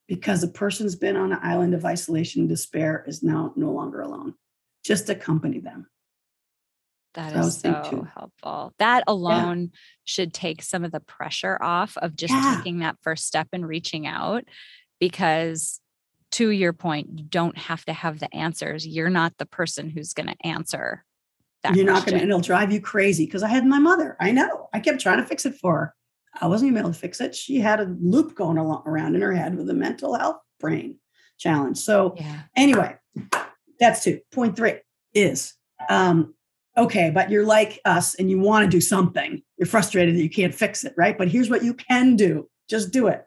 [0.06, 4.00] Because a person's been on an island of isolation and despair is now no longer
[4.00, 4.34] alone.
[4.84, 5.86] Just accompany them.
[7.14, 8.72] That so is so helpful.
[8.78, 9.78] That alone yeah.
[10.04, 12.54] should take some of the pressure off of just yeah.
[12.56, 14.44] taking that first step and reaching out
[14.98, 15.80] because
[16.32, 18.86] to your point you don't have to have the answers.
[18.86, 21.04] You're not the person who's going to answer
[21.62, 21.94] that You're question.
[21.94, 24.16] not going to, and it'll drive you crazy because I had my mother.
[24.20, 24.68] I know.
[24.72, 25.94] I kept trying to fix it for her.
[26.40, 27.34] I wasn't able to fix it.
[27.34, 30.98] She had a loop going along, around in her head with a mental health brain
[31.38, 31.78] challenge.
[31.78, 32.42] So, yeah.
[32.54, 32.96] anyway,
[33.80, 34.20] that's two.
[34.32, 34.78] Point three
[35.14, 35.54] is
[35.88, 36.34] um,
[36.76, 39.42] okay, but you're like us and you want to do something.
[39.56, 41.18] You're frustrated that you can't fix it, right?
[41.18, 43.24] But here's what you can do just do it.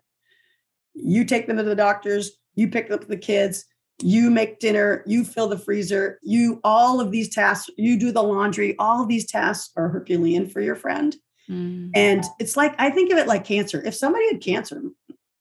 [0.93, 3.65] You take them to the doctors, you pick up the kids,
[4.03, 8.23] you make dinner, you fill the freezer, you all of these tasks, you do the
[8.23, 11.15] laundry, all of these tasks are Herculean for your friend.
[11.49, 11.91] Mm.
[11.93, 13.81] And it's like I think of it like cancer.
[13.83, 14.81] If somebody had cancer,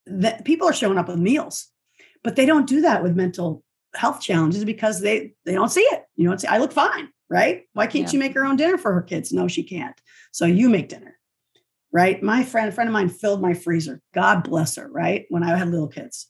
[0.06, 1.68] that people are showing up with meals,
[2.24, 3.62] but they don't do that with mental
[3.94, 6.04] health challenges because they they don't see it.
[6.16, 7.62] You know, I look fine, right?
[7.72, 8.12] Why can't yeah.
[8.12, 9.32] you make her own dinner for her kids?
[9.32, 9.98] No, she can't.
[10.32, 11.18] So you make dinner,
[11.92, 12.22] right?
[12.22, 14.00] My friend, a friend of mine filled my freezer.
[14.14, 15.26] God bless her, right?
[15.28, 16.28] When I had little kids.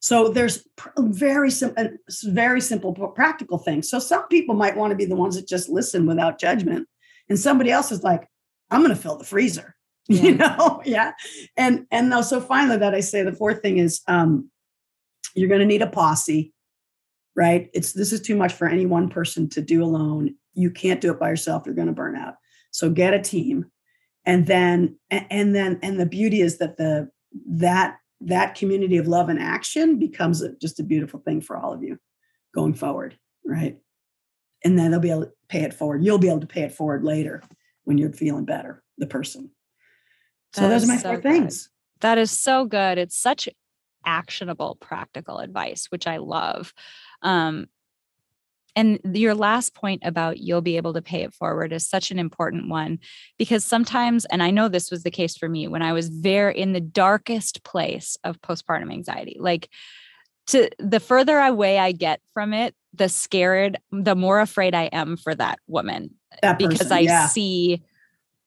[0.00, 0.66] So there's
[0.98, 1.88] very simple,
[2.24, 3.90] very simple practical things.
[3.90, 6.86] So some people might want to be the ones that just listen without judgment,
[7.28, 8.28] and somebody else is like,
[8.70, 9.74] "I'm going to fill the freezer,"
[10.08, 10.22] yeah.
[10.22, 10.82] you know?
[10.84, 11.12] yeah.
[11.56, 14.50] And and though, so finally, that I say the fourth thing is, um,
[15.34, 16.52] you're going to need a posse,
[17.34, 17.70] right?
[17.72, 20.34] It's this is too much for any one person to do alone.
[20.54, 21.64] You can't do it by yourself.
[21.64, 22.34] You're going to burn out.
[22.70, 23.66] So get a team,
[24.26, 27.10] and then and then and the beauty is that the
[27.48, 31.72] that that community of love and action becomes a, just a beautiful thing for all
[31.72, 31.98] of you
[32.54, 33.78] going forward, right?
[34.64, 36.04] And then they'll be able to pay it forward.
[36.04, 37.42] You'll be able to pay it forward later
[37.84, 39.50] when you're feeling better, the person.
[40.54, 41.22] So that those are my so four good.
[41.22, 41.68] things.
[42.00, 42.98] That is so good.
[42.98, 43.48] It's such
[44.04, 46.72] actionable, practical advice, which I love.
[47.22, 47.66] Um,
[48.76, 52.18] and your last point about you'll be able to pay it forward is such an
[52.18, 52.98] important one
[53.38, 56.56] because sometimes, and I know this was the case for me when I was very
[56.56, 59.70] in the darkest place of postpartum anxiety, like
[60.48, 65.16] to the further away I get from it, the scared, the more afraid I am
[65.16, 66.10] for that woman
[66.42, 67.26] that because person, I yeah.
[67.26, 67.82] see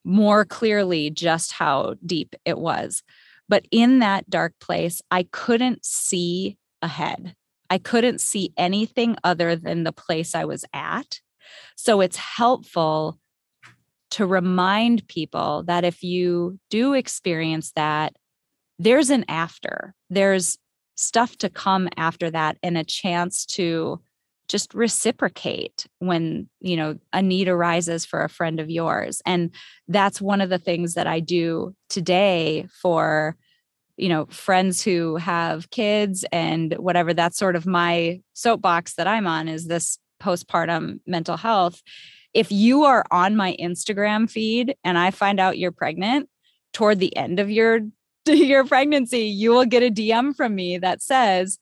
[0.06, 3.04] more clearly just how deep it was.
[3.50, 7.36] But in that dark place, I couldn't see ahead.
[7.70, 11.20] I couldn't see anything other than the place I was at.
[11.76, 13.20] So it's helpful
[14.12, 18.16] to remind people that if you do experience that,
[18.80, 20.58] there's an after, there's
[20.96, 24.02] stuff to come after that and a chance to
[24.50, 29.52] just reciprocate when you know a need arises for a friend of yours and
[29.88, 33.38] that's one of the things that i do today for
[34.00, 39.28] you know friends who have kids and whatever that's sort of my soapbox that i'm
[39.28, 41.82] on is this postpartum mental health.
[42.34, 46.30] If you are on my instagram feed and i find out you're pregnant
[46.74, 47.80] toward the end of your
[48.28, 51.58] your pregnancy you will get a dm from me that says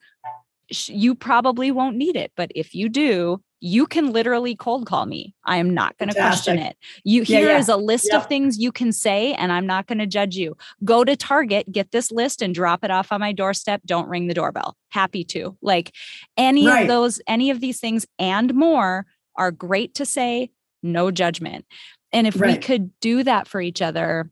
[0.88, 5.34] you probably won't need it but if you do you can literally cold call me.
[5.46, 6.78] I am not going to question it.
[7.04, 7.58] You yeah, here yeah.
[7.58, 10.56] is a list of things you can say and I'm not going to judge you.
[10.84, 13.82] Go to Target, get this list and drop it off on my doorstep.
[13.86, 14.78] Don't ring the doorbell.
[14.90, 15.58] Happy to.
[15.62, 15.94] Like
[16.36, 16.82] any right.
[16.82, 20.52] of those any of these things and more are great to say,
[20.84, 21.66] no judgment.
[22.12, 22.56] And if right.
[22.56, 24.30] we could do that for each other,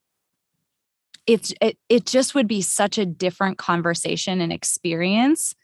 [1.25, 5.55] it's it, it just would be such a different conversation and experience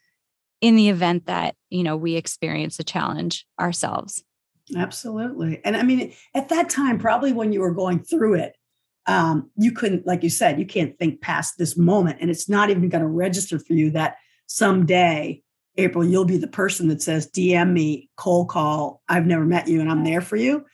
[0.62, 4.24] in the event that you know we experience a challenge ourselves.
[4.74, 5.60] Absolutely.
[5.64, 8.56] And i mean at that time probably when you were going through it
[9.06, 12.70] um, you couldn't like you said you can't think past this moment and it's not
[12.70, 15.42] even going to register for you that someday
[15.76, 19.80] april you'll be the person that says dm me cold call i've never met you
[19.80, 20.64] and i'm there for you.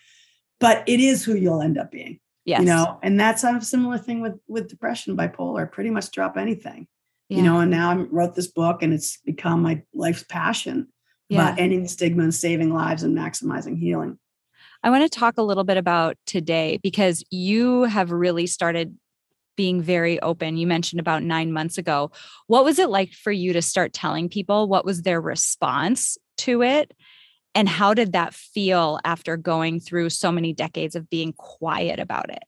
[0.61, 2.61] But it is who you'll end up being yes.
[2.61, 2.99] you know?
[3.03, 6.87] And that's a similar thing with with depression bipolar pretty much drop anything
[7.29, 7.39] yeah.
[7.39, 10.89] you know and now i wrote this book and it's become my life's passion.
[11.29, 11.43] Yeah.
[11.43, 14.19] about ending the stigma and saving lives and maximizing healing.
[14.83, 18.97] I want to talk a little bit about today because you have really started
[19.55, 20.57] being very open.
[20.57, 22.13] You mentioned about nine months ago.
[22.47, 24.69] What was it like for you to start telling people?
[24.69, 26.95] What was their response to it?
[27.55, 32.31] And how did that feel after going through so many decades of being quiet about
[32.31, 32.45] it?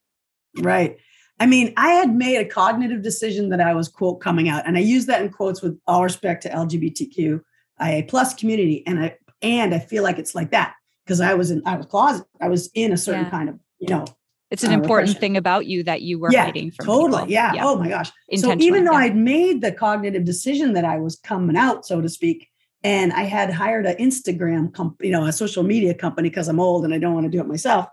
[0.56, 0.98] Right
[1.40, 4.76] I mean, I had made a cognitive decision that I was quote coming out, and
[4.76, 9.74] I use that in quotes with all respect to LGBTQIA plus community, and I and
[9.74, 10.74] I feel like it's like that
[11.04, 13.30] because I was in I was closet, I was in a certain yeah.
[13.30, 14.04] kind of you know.
[14.50, 15.20] It's an uh, important repression.
[15.20, 17.32] thing about you that you were yeah, hiding from totally.
[17.32, 17.52] Yeah.
[17.54, 17.64] yeah.
[17.64, 18.10] Oh my gosh.
[18.34, 22.08] So even though I'd made the cognitive decision that I was coming out, so to
[22.08, 22.48] speak,
[22.82, 26.58] and I had hired an Instagram, comp- you know, a social media company because I'm
[26.58, 27.86] old and I don't want to do it myself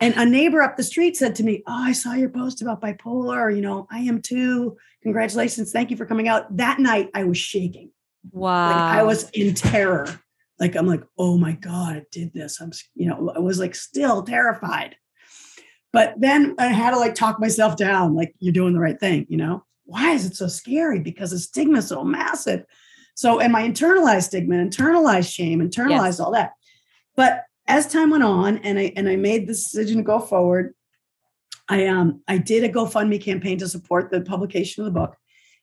[0.00, 2.80] and a neighbor up the street said to me, Oh, I saw your post about
[2.80, 3.54] bipolar.
[3.54, 4.76] You know, I am too.
[5.02, 5.72] Congratulations.
[5.72, 6.56] Thank you for coming out.
[6.56, 7.90] That night I was shaking.
[8.30, 8.70] Wow.
[8.70, 10.06] Like I was in terror.
[10.58, 12.60] Like, I'm like, oh my God, I did this.
[12.60, 14.96] I'm, you know, I was like still terrified.
[15.92, 19.26] But then I had to like talk myself down, like, you're doing the right thing,
[19.28, 19.64] you know?
[19.84, 21.00] Why is it so scary?
[21.00, 22.64] Because the stigma is so massive.
[23.14, 26.20] So, and my internalized stigma, internalized shame, internalized yes.
[26.20, 26.52] all that.
[27.16, 30.74] But as time went on and I and I made the decision to go forward,
[31.68, 35.16] I um I did a GoFundMe campaign to support the publication of the book.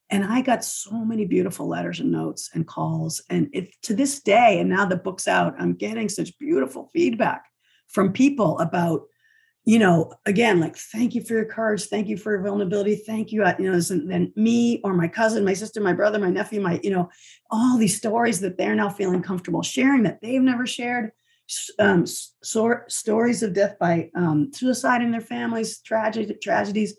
[0.10, 3.24] And I got so many beautiful letters and notes and calls.
[3.30, 7.46] And it, to this day, and now the book's out, I'm getting such beautiful feedback
[7.88, 9.04] from people about,
[9.64, 11.86] you know, again, like, thank you for your courage.
[11.86, 12.96] Thank you for your vulnerability.
[12.96, 13.46] Thank you.
[13.58, 16.90] You know, then me or my cousin, my sister, my brother, my nephew, my, you
[16.90, 17.10] know,
[17.50, 21.12] all these stories that they're now feeling comfortable sharing that they've never shared
[21.80, 26.96] um, so, stories of death by um, suicide in their families, tragedy, tragedies.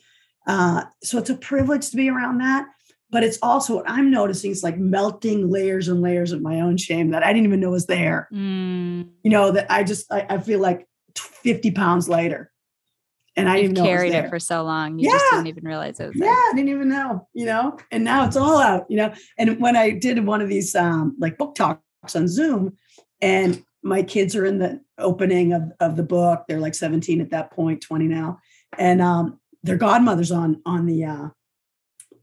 [0.46, 2.66] Uh, so it's a privilege to be around that.
[3.10, 6.78] but it's also what I'm noticing is like melting layers and layers of my own
[6.78, 8.26] shame that I didn't even know was there.
[8.32, 9.10] Mm.
[9.22, 12.50] You know, that I just I, I, feel like 50 pounds later.
[13.36, 14.98] And I You've didn't carried it, it, for so long.
[14.98, 15.18] You yeah.
[15.18, 16.28] just didn't even realize it was there.
[16.28, 19.14] Yeah, I didn't even know, you know, and now it's all out, you know.
[19.38, 21.80] And when I did one of these um like book talks
[22.14, 22.76] on Zoom,
[23.20, 26.44] and my kids are in the opening of, of the book.
[26.46, 28.38] They're like 17 at that point, 20 now.
[28.78, 31.28] And um, their godmother's on on the uh,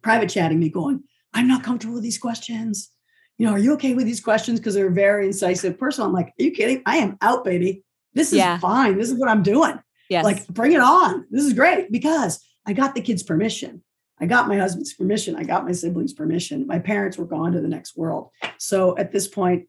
[0.02, 1.04] private chatting me going,
[1.34, 2.90] I'm not comfortable with these questions.
[3.38, 4.60] You know, are you okay with these questions?
[4.60, 6.04] Because they're a very incisive person.
[6.04, 6.82] I'm like, are you kidding?
[6.86, 7.84] I am out, baby.
[8.14, 8.58] This is yeah.
[8.58, 8.98] fine.
[8.98, 9.80] This is what I'm doing.
[10.10, 10.26] Yes.
[10.26, 11.26] Like, bring it on.
[11.30, 13.84] This is great because I got the kids' permission.
[14.20, 15.36] I got my husband's permission.
[15.36, 16.68] I got my siblings' permission.
[16.68, 18.32] My parents were gone to the next world.
[18.58, 19.68] So at this point,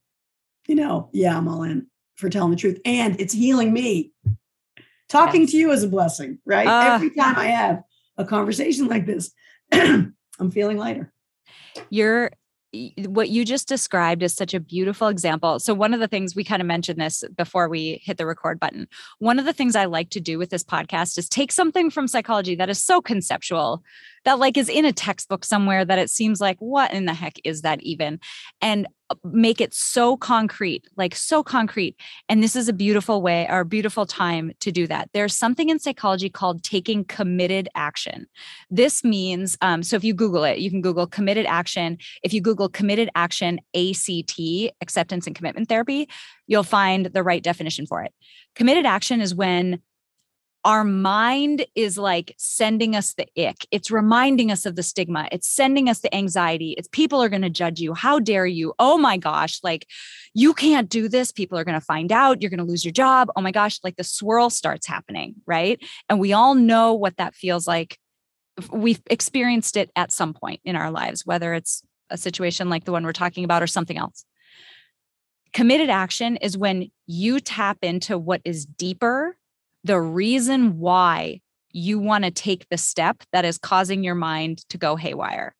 [0.70, 2.78] you know, yeah, I'm all in for telling the truth.
[2.84, 4.12] And it's healing me.
[5.08, 5.50] Talking yes.
[5.50, 6.66] to you is a blessing, right?
[6.66, 7.82] Uh, Every time I have
[8.16, 9.32] a conversation like this,
[9.72, 10.14] I'm
[10.52, 11.12] feeling lighter.
[11.90, 12.30] You're
[13.06, 15.58] what you just described is such a beautiful example.
[15.58, 18.60] So, one of the things we kind of mentioned this before we hit the record
[18.60, 18.86] button.
[19.18, 22.06] One of the things I like to do with this podcast is take something from
[22.06, 23.82] psychology that is so conceptual
[24.24, 27.38] that, like, is in a textbook somewhere that it seems like, what in the heck
[27.44, 28.20] is that even?
[28.60, 28.86] And
[29.24, 31.96] make it so concrete, like so concrete.
[32.28, 35.10] And this is a beautiful way or a beautiful time to do that.
[35.12, 38.26] There's something in psychology called taking committed action.
[38.70, 41.98] This means, um, so if you Google it, you can Google committed action.
[42.22, 44.40] If you Google committed action ACT,
[44.80, 46.08] acceptance and commitment therapy,
[46.46, 48.12] you'll find the right definition for it.
[48.54, 49.80] Committed action is when
[50.64, 53.66] our mind is like sending us the ick.
[53.70, 55.26] It's reminding us of the stigma.
[55.32, 56.74] It's sending us the anxiety.
[56.76, 57.94] It's people are going to judge you.
[57.94, 58.74] How dare you?
[58.78, 59.86] Oh my gosh, like
[60.34, 61.32] you can't do this.
[61.32, 62.42] People are going to find out.
[62.42, 63.30] You're going to lose your job.
[63.36, 65.82] Oh my gosh, like the swirl starts happening, right?
[66.08, 67.98] And we all know what that feels like.
[68.70, 72.92] We've experienced it at some point in our lives, whether it's a situation like the
[72.92, 74.24] one we're talking about or something else.
[75.54, 79.36] Committed action is when you tap into what is deeper
[79.84, 81.40] the reason why
[81.72, 85.54] you want to take the step that is causing your mind to go haywire.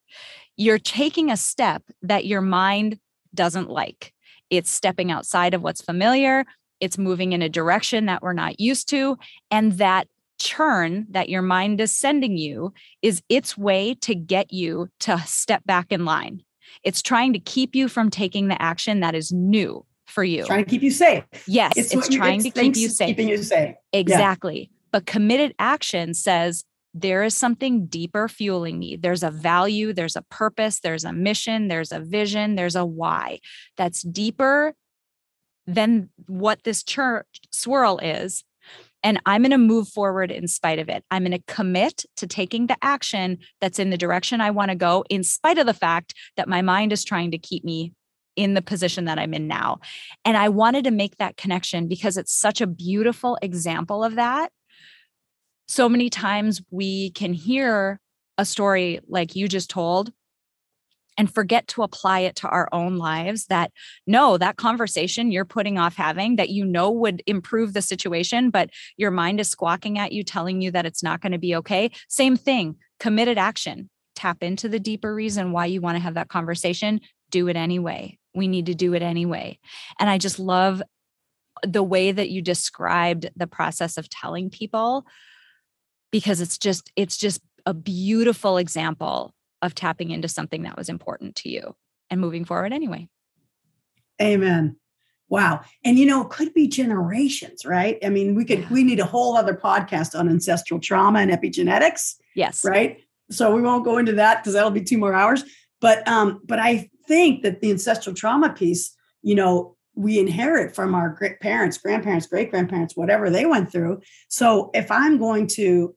[0.57, 2.99] You're taking a step that your mind
[3.35, 4.13] doesn't like.
[4.51, 6.45] It's stepping outside of what's familiar,
[6.81, 9.19] it's moving in a direction that we're not used to.
[9.51, 10.09] And that
[10.39, 15.63] churn that your mind is sending you is its way to get you to step
[15.67, 16.43] back in line.
[16.83, 20.45] It's trying to keep you from taking the action that is new for you.
[20.45, 21.25] Trying to keep you safe.
[21.47, 23.09] Yes, it's, it's trying to keep you safe.
[23.09, 23.75] Keeping you safe.
[23.93, 24.61] Exactly.
[24.61, 24.77] Yeah.
[24.93, 28.97] But committed action says there is something deeper fueling me.
[28.97, 33.39] There's a value, there's a purpose, there's a mission, there's a vision, there's a why
[33.77, 34.75] that's deeper
[35.67, 38.43] than what this church swirl is.
[39.03, 41.05] And I'm going to move forward in spite of it.
[41.11, 44.77] I'm going to commit to taking the action that's in the direction I want to
[44.77, 47.93] go, in spite of the fact that my mind is trying to keep me
[48.37, 49.81] in the position that I'm in now.
[50.25, 54.53] And I wanted to make that connection because it's such a beautiful example of that.
[55.69, 58.01] So many times we can hear
[58.39, 60.13] a story like you just told
[61.19, 63.71] and forget to apply it to our own lives that
[64.07, 68.71] no that conversation you're putting off having that you know would improve the situation but
[68.97, 71.91] your mind is squawking at you telling you that it's not going to be okay
[72.09, 76.29] same thing committed action tap into the deeper reason why you want to have that
[76.29, 77.01] conversation
[77.31, 79.59] do it anyway we need to do it anyway.
[79.99, 80.83] And I just love
[81.63, 85.05] the way that you described the process of telling people
[86.11, 91.37] because it's just it's just a beautiful example of tapping into something that was important
[91.37, 91.75] to you
[92.09, 93.09] and moving forward anyway.
[94.21, 94.77] Amen.
[95.29, 95.61] Wow.
[95.85, 97.99] And you know, it could be generations, right?
[98.05, 98.69] I mean, we could yeah.
[98.71, 102.17] we need a whole other podcast on ancestral trauma and epigenetics.
[102.35, 102.65] Yes.
[102.65, 103.03] Right?
[103.31, 105.45] So we won't go into that because that'll be two more hours.
[105.81, 110.95] But um, but I think that the ancestral trauma piece, you know, we inherit from
[110.95, 114.01] our great parents, grandparents, great grandparents, whatever they went through.
[114.29, 115.95] So if I'm going to,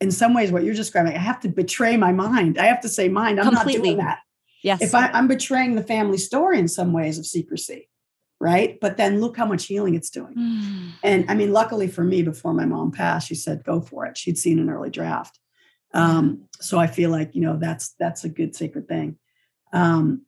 [0.00, 2.58] in some ways, what you're describing, I have to betray my mind.
[2.58, 3.76] I have to say, mind, I'm Completely.
[3.76, 4.18] not doing that.
[4.62, 4.82] Yes.
[4.82, 7.88] If I, I'm betraying the family story in some ways of secrecy,
[8.40, 8.76] right?
[8.80, 10.34] But then look how much healing it's doing.
[10.34, 10.92] Mm.
[11.04, 14.18] And I mean, luckily for me, before my mom passed, she said, go for it.
[14.18, 15.38] She'd seen an early draft.
[15.94, 19.16] Um, so I feel like, you know, that's that's a good sacred thing.
[19.76, 20.22] Um,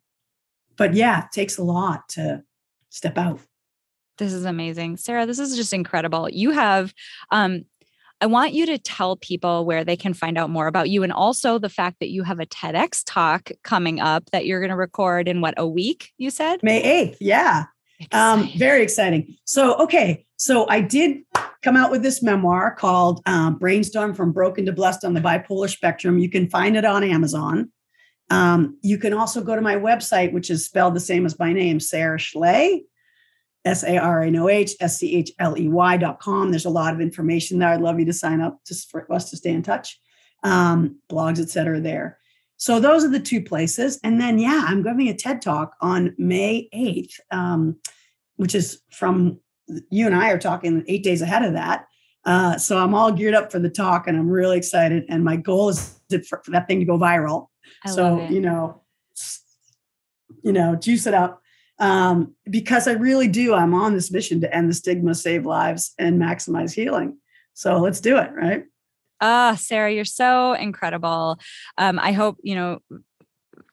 [0.76, 2.42] but yeah, it takes a lot to
[2.90, 3.40] step out.
[4.18, 4.96] This is amazing.
[4.96, 6.28] Sarah, this is just incredible.
[6.28, 6.92] You have
[7.30, 7.64] um
[8.20, 11.12] I want you to tell people where they can find out more about you and
[11.12, 14.76] also the fact that you have a TEDx talk coming up that you're going to
[14.76, 16.60] record in what a week, you said?
[16.64, 17.16] May 8th.
[17.20, 17.66] Yeah.
[18.10, 19.36] Um, very exciting.
[19.44, 20.26] So, okay.
[20.36, 21.18] So I did
[21.62, 25.70] come out with this memoir called um, Brainstorm from Broken to Blessed on the Bipolar
[25.70, 26.18] Spectrum.
[26.18, 27.70] You can find it on Amazon.
[28.30, 31.52] Um, you can also go to my website, which is spelled the same as my
[31.52, 32.84] name, Sarah Schley,
[33.64, 36.50] S A R A N O H S C H L E Y dot com.
[36.50, 37.70] There's a lot of information there.
[37.70, 39.98] I'd love you to sign up just for us to stay in touch.
[40.44, 41.80] Um, blogs, etc.
[41.80, 42.18] there.
[42.58, 44.00] So those are the two places.
[44.02, 47.76] And then, yeah, I'm giving a TED talk on May 8th, um,
[48.36, 49.40] which is from
[49.90, 51.86] you and I are talking eight days ahead of that.
[52.28, 55.06] Uh, so I'm all geared up for the talk and I'm really excited.
[55.08, 55.98] And my goal is
[56.28, 57.46] for, for that thing to go viral.
[57.86, 58.82] I so, you know,
[60.44, 61.40] you know, juice it up.
[61.78, 63.54] Um, because I really do.
[63.54, 67.16] I'm on this mission to end the stigma, save lives, and maximize healing.
[67.54, 68.64] So let's do it, right?
[69.22, 71.38] Ah, Sarah, you're so incredible.
[71.78, 72.80] Um, I hope, you know,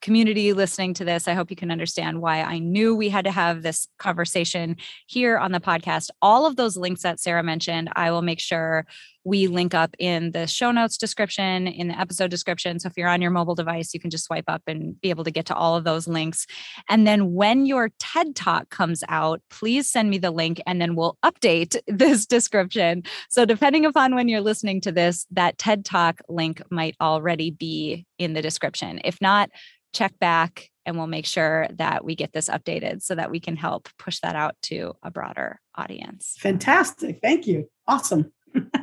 [0.06, 3.32] community listening to this, I hope you can understand why I knew we had to
[3.32, 4.78] have this conversation
[5.08, 6.12] here on the podcast.
[6.22, 8.86] All of those links that Sarah mentioned, I will make sure
[9.26, 12.80] we link up in the show notes description, in the episode description.
[12.80, 15.24] So if you're on your mobile device, you can just swipe up and be able
[15.24, 16.46] to get to all of those links.
[16.88, 20.96] And then when your TED Talk comes out, please send me the link and then
[20.96, 23.04] we'll update this description.
[23.30, 28.06] So depending upon when you're listening to this, that TED Talk link might already be
[28.20, 29.02] in the description.
[29.04, 29.50] If not,
[29.94, 33.56] check back and we'll make sure that we get this updated so that we can
[33.56, 36.36] help push that out to a broader audience.
[36.38, 37.20] Fantastic.
[37.24, 37.68] Thank you.
[37.88, 38.32] Awesome.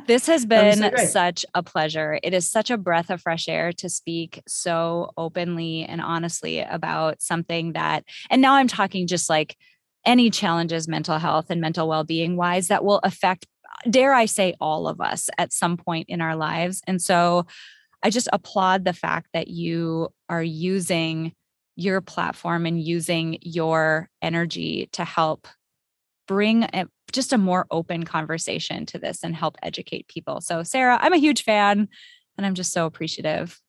[0.07, 2.19] This has been so such a pleasure.
[2.23, 7.21] It is such a breath of fresh air to speak so openly and honestly about
[7.21, 9.57] something that, and now I'm talking just like
[10.05, 13.45] any challenges, mental health and mental well being wise, that will affect,
[13.89, 16.81] dare I say, all of us at some point in our lives.
[16.87, 17.45] And so
[18.03, 21.33] I just applaud the fact that you are using
[21.75, 25.47] your platform and using your energy to help
[26.27, 26.65] bring
[27.13, 30.41] just a more open conversation to this and help educate people.
[30.41, 31.87] So, Sarah, I'm a huge fan
[32.37, 33.61] and I'm just so appreciative.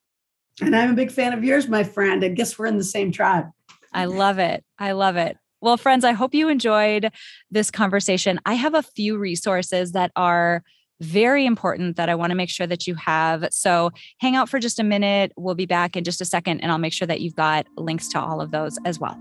[0.61, 2.25] And I'm a big fan of yours, my friend.
[2.25, 3.47] I guess we're in the same tribe.
[3.93, 4.65] I love it.
[4.79, 5.37] I love it.
[5.61, 7.11] Well, friends, I hope you enjoyed
[7.51, 8.41] this conversation.
[8.45, 10.63] I have a few resources that are
[11.01, 13.49] very important that I want to make sure that you have.
[13.51, 15.33] So hang out for just a minute.
[15.37, 18.09] We'll be back in just a second, and I'll make sure that you've got links
[18.09, 19.19] to all of those as well.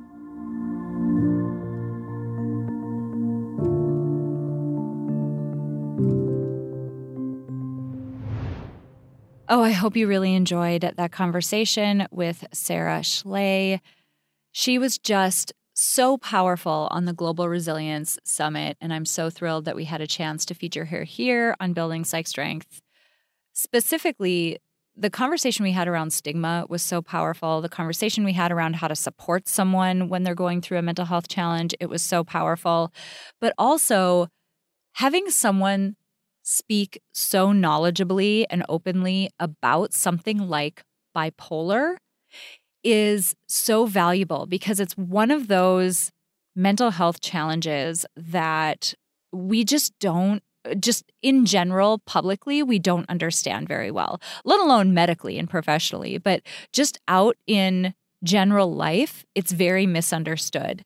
[9.49, 13.81] Oh, I hope you really enjoyed that conversation with Sarah Schley.
[14.53, 18.77] She was just so powerful on the Global Resilience Summit.
[18.79, 22.05] And I'm so thrilled that we had a chance to feature her here on Building
[22.05, 22.81] Psych Strength.
[23.51, 24.59] Specifically,
[24.95, 27.59] the conversation we had around stigma was so powerful.
[27.59, 31.05] The conversation we had around how to support someone when they're going through a mental
[31.05, 32.93] health challenge, it was so powerful.
[33.41, 34.29] But also,
[34.93, 35.97] having someone
[36.43, 40.83] speak so knowledgeably and openly about something like
[41.15, 41.95] bipolar
[42.83, 46.11] is so valuable because it's one of those
[46.55, 48.93] mental health challenges that
[49.31, 50.43] we just don't
[50.79, 56.41] just in general publicly we don't understand very well let alone medically and professionally but
[56.71, 60.83] just out in general life it's very misunderstood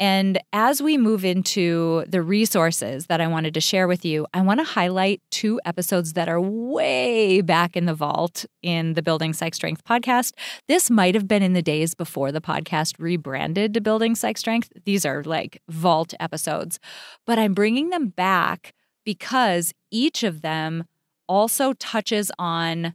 [0.00, 4.42] and as we move into the resources that I wanted to share with you, I
[4.42, 9.32] want to highlight two episodes that are way back in the vault in the Building
[9.32, 10.34] Psych Strength podcast.
[10.68, 14.70] This might have been in the days before the podcast rebranded to Building Psych Strength.
[14.84, 16.78] These are like vault episodes,
[17.26, 18.74] but I'm bringing them back
[19.04, 20.84] because each of them
[21.28, 22.94] also touches on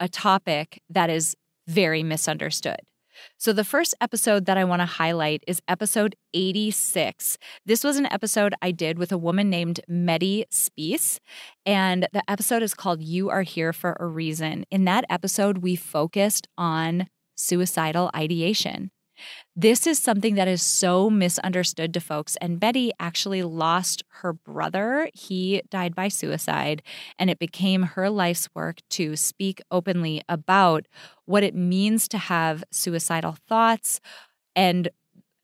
[0.00, 1.36] a topic that is
[1.68, 2.80] very misunderstood.
[3.44, 7.36] So, the first episode that I want to highlight is episode 86.
[7.66, 11.18] This was an episode I did with a woman named Medi Spees,
[11.66, 14.64] and the episode is called You Are Here for a Reason.
[14.70, 18.90] In that episode, we focused on suicidal ideation.
[19.56, 22.36] This is something that is so misunderstood to folks.
[22.40, 25.08] And Betty actually lost her brother.
[25.14, 26.82] He died by suicide,
[27.18, 30.86] and it became her life's work to speak openly about
[31.24, 34.00] what it means to have suicidal thoughts
[34.56, 34.88] and,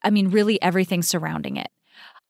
[0.03, 1.69] I mean, really everything surrounding it.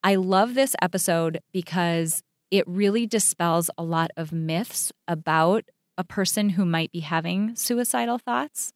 [0.03, 5.65] I love this episode because it really dispels a lot of myths about
[6.01, 8.73] a person who might be having suicidal thoughts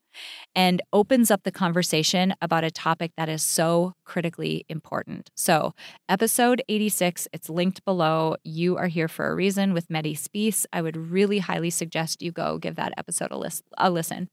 [0.55, 5.31] and opens up the conversation about a topic that is so critically important.
[5.35, 5.73] So,
[6.07, 8.37] episode 86, it's linked below.
[8.45, 10.67] You are here for a reason with Medi Spees.
[10.71, 14.29] I would really highly suggest you go give that episode a, list, a listen.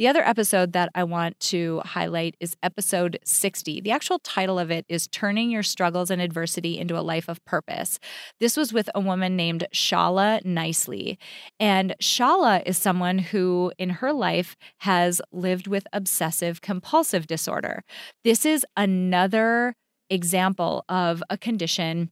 [0.00, 3.82] The other episode that I want to highlight is episode 60.
[3.82, 7.44] The actual title of it is Turning Your Struggles and Adversity into a Life of
[7.44, 8.00] Purpose.
[8.38, 11.18] This was with a woman named Shala Nicely.
[11.58, 17.84] And Shala is someone who, in her life, has lived with obsessive compulsive disorder.
[18.24, 19.76] This is another
[20.08, 22.10] example of a condition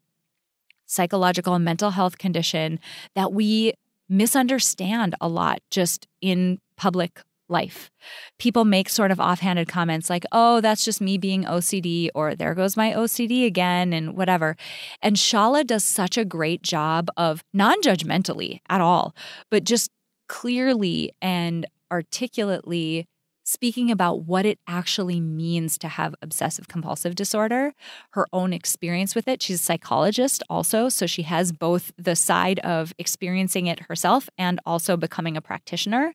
[0.85, 2.81] psychological and mental health condition
[3.15, 3.73] that we
[4.11, 7.91] misunderstand a lot just in public life.
[8.39, 12.55] People make sort of offhanded comments like, oh, that's just me being OCD, or there
[12.55, 14.57] goes my OCD again, and whatever.
[15.03, 19.15] And Shala does such a great job of non judgmentally at all,
[19.51, 19.91] but just
[20.29, 23.07] clearly and articulately
[23.49, 27.73] speaking about what it actually means to have obsessive compulsive disorder,
[28.11, 29.41] her own experience with it.
[29.41, 34.61] She's a psychologist also, so she has both the side of experiencing it herself and
[34.67, 36.13] also becoming a practitioner.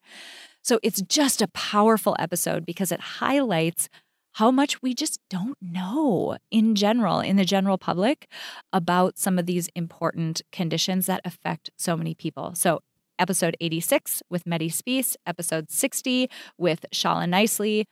[0.64, 3.89] So it's just a powerful episode because it highlights
[4.34, 8.28] how much we just don't know in general, in the general public,
[8.72, 12.55] about some of these important conditions that affect so many people.
[12.55, 12.80] So
[13.20, 17.86] episode 86 with Medi Spees, episode 60 with Shala Nicely,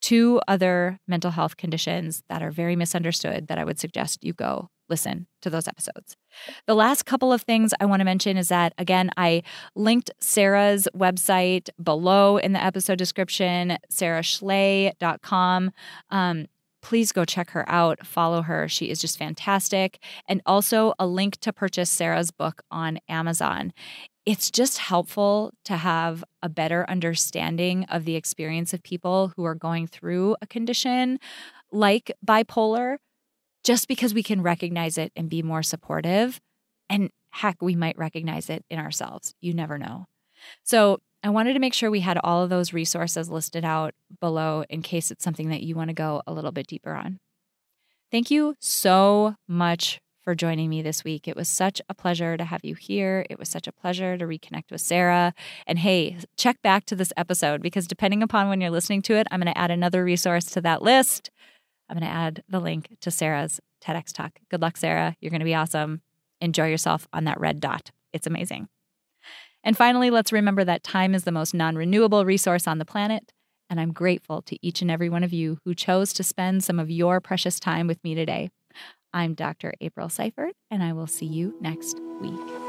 [0.00, 4.68] two other mental health conditions that are very misunderstood that I would suggest you go
[4.88, 6.16] listen to those episodes.
[6.66, 9.42] The last couple of things I want to mention is that, again, I
[9.74, 15.70] linked Sarah's website below in the episode description, sarahschley.com.
[16.10, 16.46] Um,
[16.82, 18.68] please go check her out, follow her.
[18.68, 19.98] She is just fantastic.
[20.28, 23.72] And also a link to purchase Sarah's book on Amazon
[24.26, 29.54] it's just helpful to have a better understanding of the experience of people who are
[29.54, 31.18] going through a condition
[31.70, 32.96] like bipolar,
[33.64, 36.40] just because we can recognize it and be more supportive.
[36.88, 39.34] And heck, we might recognize it in ourselves.
[39.40, 40.06] You never know.
[40.64, 44.64] So, I wanted to make sure we had all of those resources listed out below
[44.70, 47.18] in case it's something that you want to go a little bit deeper on.
[48.12, 51.26] Thank you so much for joining me this week.
[51.26, 53.26] It was such a pleasure to have you here.
[53.30, 55.34] It was such a pleasure to reconnect with Sarah.
[55.66, 59.26] And hey, check back to this episode because depending upon when you're listening to it,
[59.30, 61.30] I'm going to add another resource to that list.
[61.88, 64.38] I'm going to add the link to Sarah's TEDx talk.
[64.50, 65.16] Good luck, Sarah.
[65.20, 66.02] You're going to be awesome.
[66.40, 67.90] Enjoy yourself on that red dot.
[68.12, 68.68] It's amazing.
[69.62, 73.32] And finally, let's remember that time is the most non renewable resource on the planet.
[73.68, 76.78] And I'm grateful to each and every one of you who chose to spend some
[76.78, 78.50] of your precious time with me today.
[79.12, 79.74] I'm Dr.
[79.80, 82.65] April Seifert, and I will see you next week.